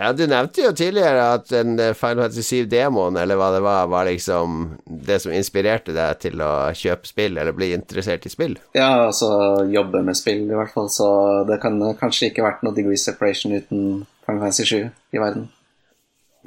[0.00, 3.90] Ja, Du nevnte jo tidligere at en eh, Final Fantasy 7-demoen, eller hva det var,
[3.92, 8.56] var liksom det som inspirerte deg til å kjøpe spill, eller bli interessert i spill?
[8.72, 9.28] Ja, altså
[9.68, 10.88] jobbe med spill, i hvert fall.
[10.88, 11.10] Så
[11.50, 15.50] det kan kanskje ikke vært noe degree separation uten Final Fantasy 7 i verden.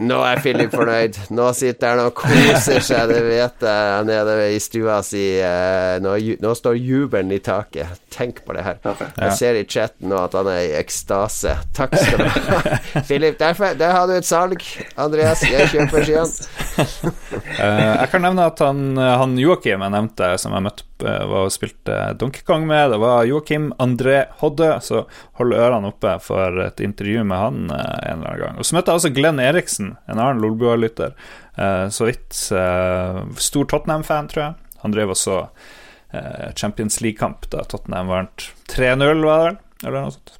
[0.02, 1.18] Nå er Philip fornøyd.
[1.38, 5.22] Nå sitter han og koser seg, det vet jeg, nede i stua si.
[5.38, 8.00] Eh, nå, nå, står jubelen i taket.
[8.14, 8.80] Tenk på det her.
[8.82, 11.54] Jeg ser i chatten nå at han er i ekstase.
[11.78, 12.80] Takk skal du ha.
[13.10, 14.66] Philip, der, der har du et salg.
[14.98, 16.50] Andreas, jeg kjøper skiene.
[16.74, 21.46] uh, jeg kan nevne at han, han Joakim jeg nevnte, som jeg møtte Eh, var
[21.48, 22.92] og spilte Donkey Kong med.
[22.94, 25.04] Det var Joakim André Hodde, så
[25.40, 28.60] hold ørene oppe for et intervju med han eh, en eller annen gang.
[28.60, 31.16] Og så møtte jeg også Glenn Eriksen, en annen Lolbua-lytter.
[31.56, 34.78] Eh, så vidt stor Tottenham-fan, tror jeg.
[34.84, 35.46] Han drev også
[36.60, 39.56] Champions League-kamp da Tottenham vant 3-0, var det vel?
[39.88, 40.36] Eller noe sånt.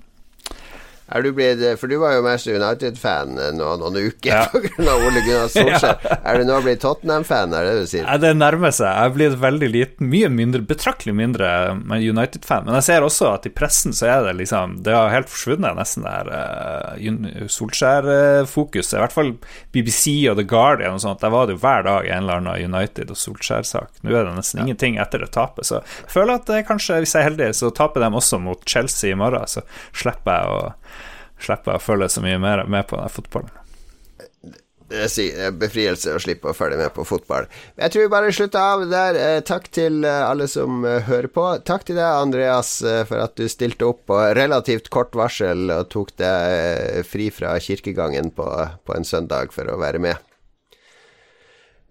[1.12, 4.44] Er du blitt, for du var jo mest United-fan nå noen uker ja.
[4.54, 4.94] pga.
[4.96, 5.98] Ole Gunnar Solskjær.
[6.00, 6.18] ja.
[6.24, 8.06] Er du nå blitt Tottenham-fan, er det du sier?
[8.08, 8.88] Ja, det nærmer seg.
[8.88, 11.50] Jeg er blitt veldig liten, mye mindre, betraktelig mindre
[11.92, 12.68] United-fan.
[12.70, 15.76] Men jeg ser også at i pressen så er det liksom Det har helt forsvunnet,
[15.78, 18.96] nesten, der uh, Solskjær-fokuset.
[18.98, 19.34] I hvert fall
[19.76, 21.22] BBC og The Guardian og sånt.
[21.24, 23.92] Der var det jo hver dag en eller annen United- og Solskjær-sak.
[24.02, 27.24] Nå er det nesten ingenting etter det tapet, så jeg føler at kanskje, hvis jeg
[27.24, 30.62] er heldig, så taper de også mot Chelsea i morgen, så slipper jeg å
[31.44, 33.60] slipper jeg å følge så mye mer med på den fotballen.
[34.94, 37.48] Det er befrielse å slippe å følge med på fotball.
[37.80, 39.18] Jeg tror vi bare slutter av der.
[39.18, 41.46] Eh, takk til eh, alle som eh, hører på.
[41.66, 42.76] Takk til deg, Andreas,
[43.10, 48.30] for at du stilte opp på relativt kort varsel og tok deg fri fra kirkegangen
[48.38, 48.46] på,
[48.86, 50.33] på en søndag for å være med.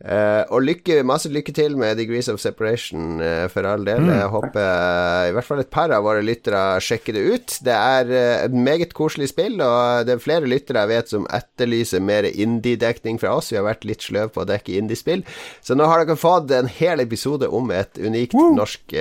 [0.02, 4.02] Uh, og lykke, masse lykke til med Degrees of Separation, uh, for all del.
[4.02, 4.10] Mm.
[4.16, 7.56] Jeg håper uh, i hvert fall et par av våre lyttere sjekker det ut.
[7.62, 8.10] Det er
[8.48, 13.22] et meget koselig spill, og det er flere lyttere jeg vet som etterlyser mer indie-dekning
[13.22, 13.52] fra oss.
[13.54, 15.22] Vi har vært litt sløve på å dekke indie-spill,
[15.62, 18.56] så nå har dere fått en hel episode om et unikt Woo!
[18.58, 18.96] norsk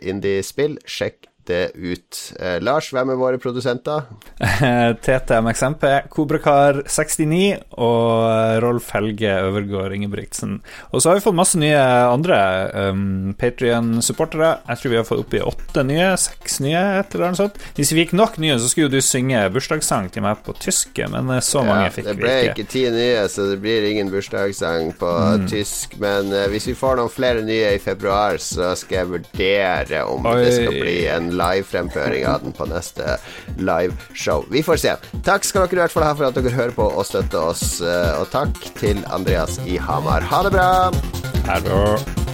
[0.00, 0.78] indie-spill.
[0.88, 2.18] Sjekk det ut.
[2.40, 4.06] Eh, Lars, hvem er våre produsenter?
[5.04, 7.40] TTMXMP, Kobrakar69
[7.80, 10.58] og Rolf Helge Øvergård Ingebrigtsen.
[10.92, 12.38] Og så har vi fått masse nye andre
[12.92, 14.58] um, Patrion-supportere.
[14.68, 17.58] Jeg tror vi har fått oppi åtte nye, seks nye, et eller annet sånt.
[17.78, 21.32] Hvis vi fikk nok nye, så skulle du synge bursdagssang til meg på tysk, men
[21.34, 22.18] eh, så mange ja, fikk vi ikke.
[22.18, 25.48] Det ble ikke ti nye, så det blir ingen bursdagssang på mm.
[25.52, 25.98] tysk.
[26.02, 30.28] Men uh, hvis vi får noen flere nye i februar, så skal jeg vurdere om
[30.28, 30.38] Oi.
[30.44, 33.18] det skal bli en livefremføring av den på neste
[33.56, 34.46] liveshow.
[34.52, 34.94] Vi får se.
[35.26, 37.80] Takk skal dere i hvert fall ha for at dere hører på og støtter oss,
[37.80, 40.26] eh, og takk til Andreas i Hamar.
[40.32, 40.72] Ha det bra!
[41.48, 42.27] Ha det.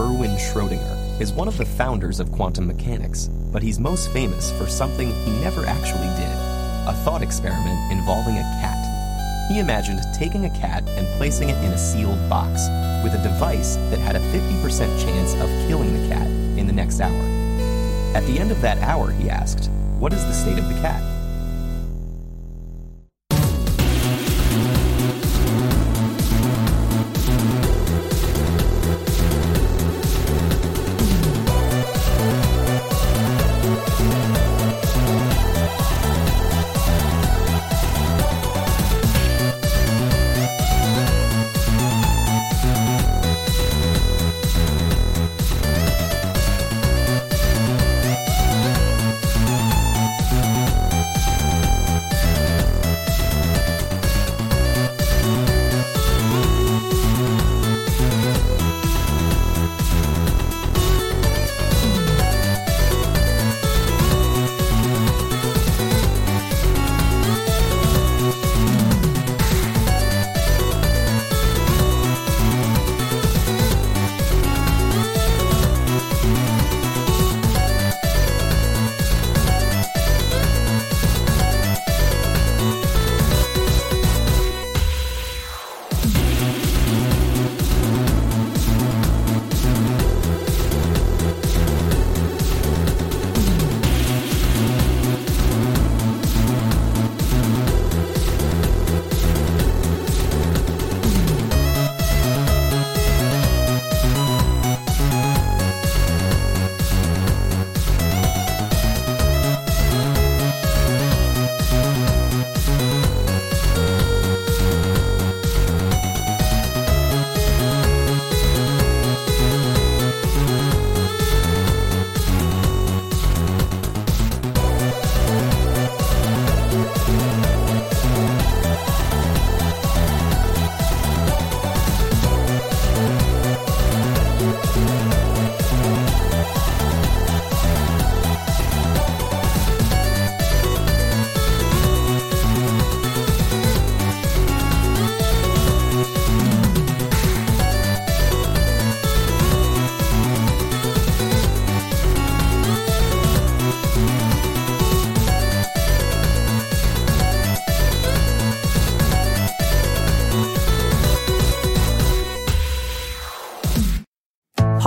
[0.00, 4.66] Erwin Schrödinger is one of the founders of quantum mechanics, but he's most famous for
[4.66, 6.32] something he never actually did
[6.88, 8.80] a thought experiment involving a cat.
[9.50, 12.66] He imagined taking a cat and placing it in a sealed box
[13.04, 16.26] with a device that had a 50% chance of killing the cat
[16.58, 17.22] in the next hour.
[18.14, 21.09] At the end of that hour, he asked, What is the state of the cat?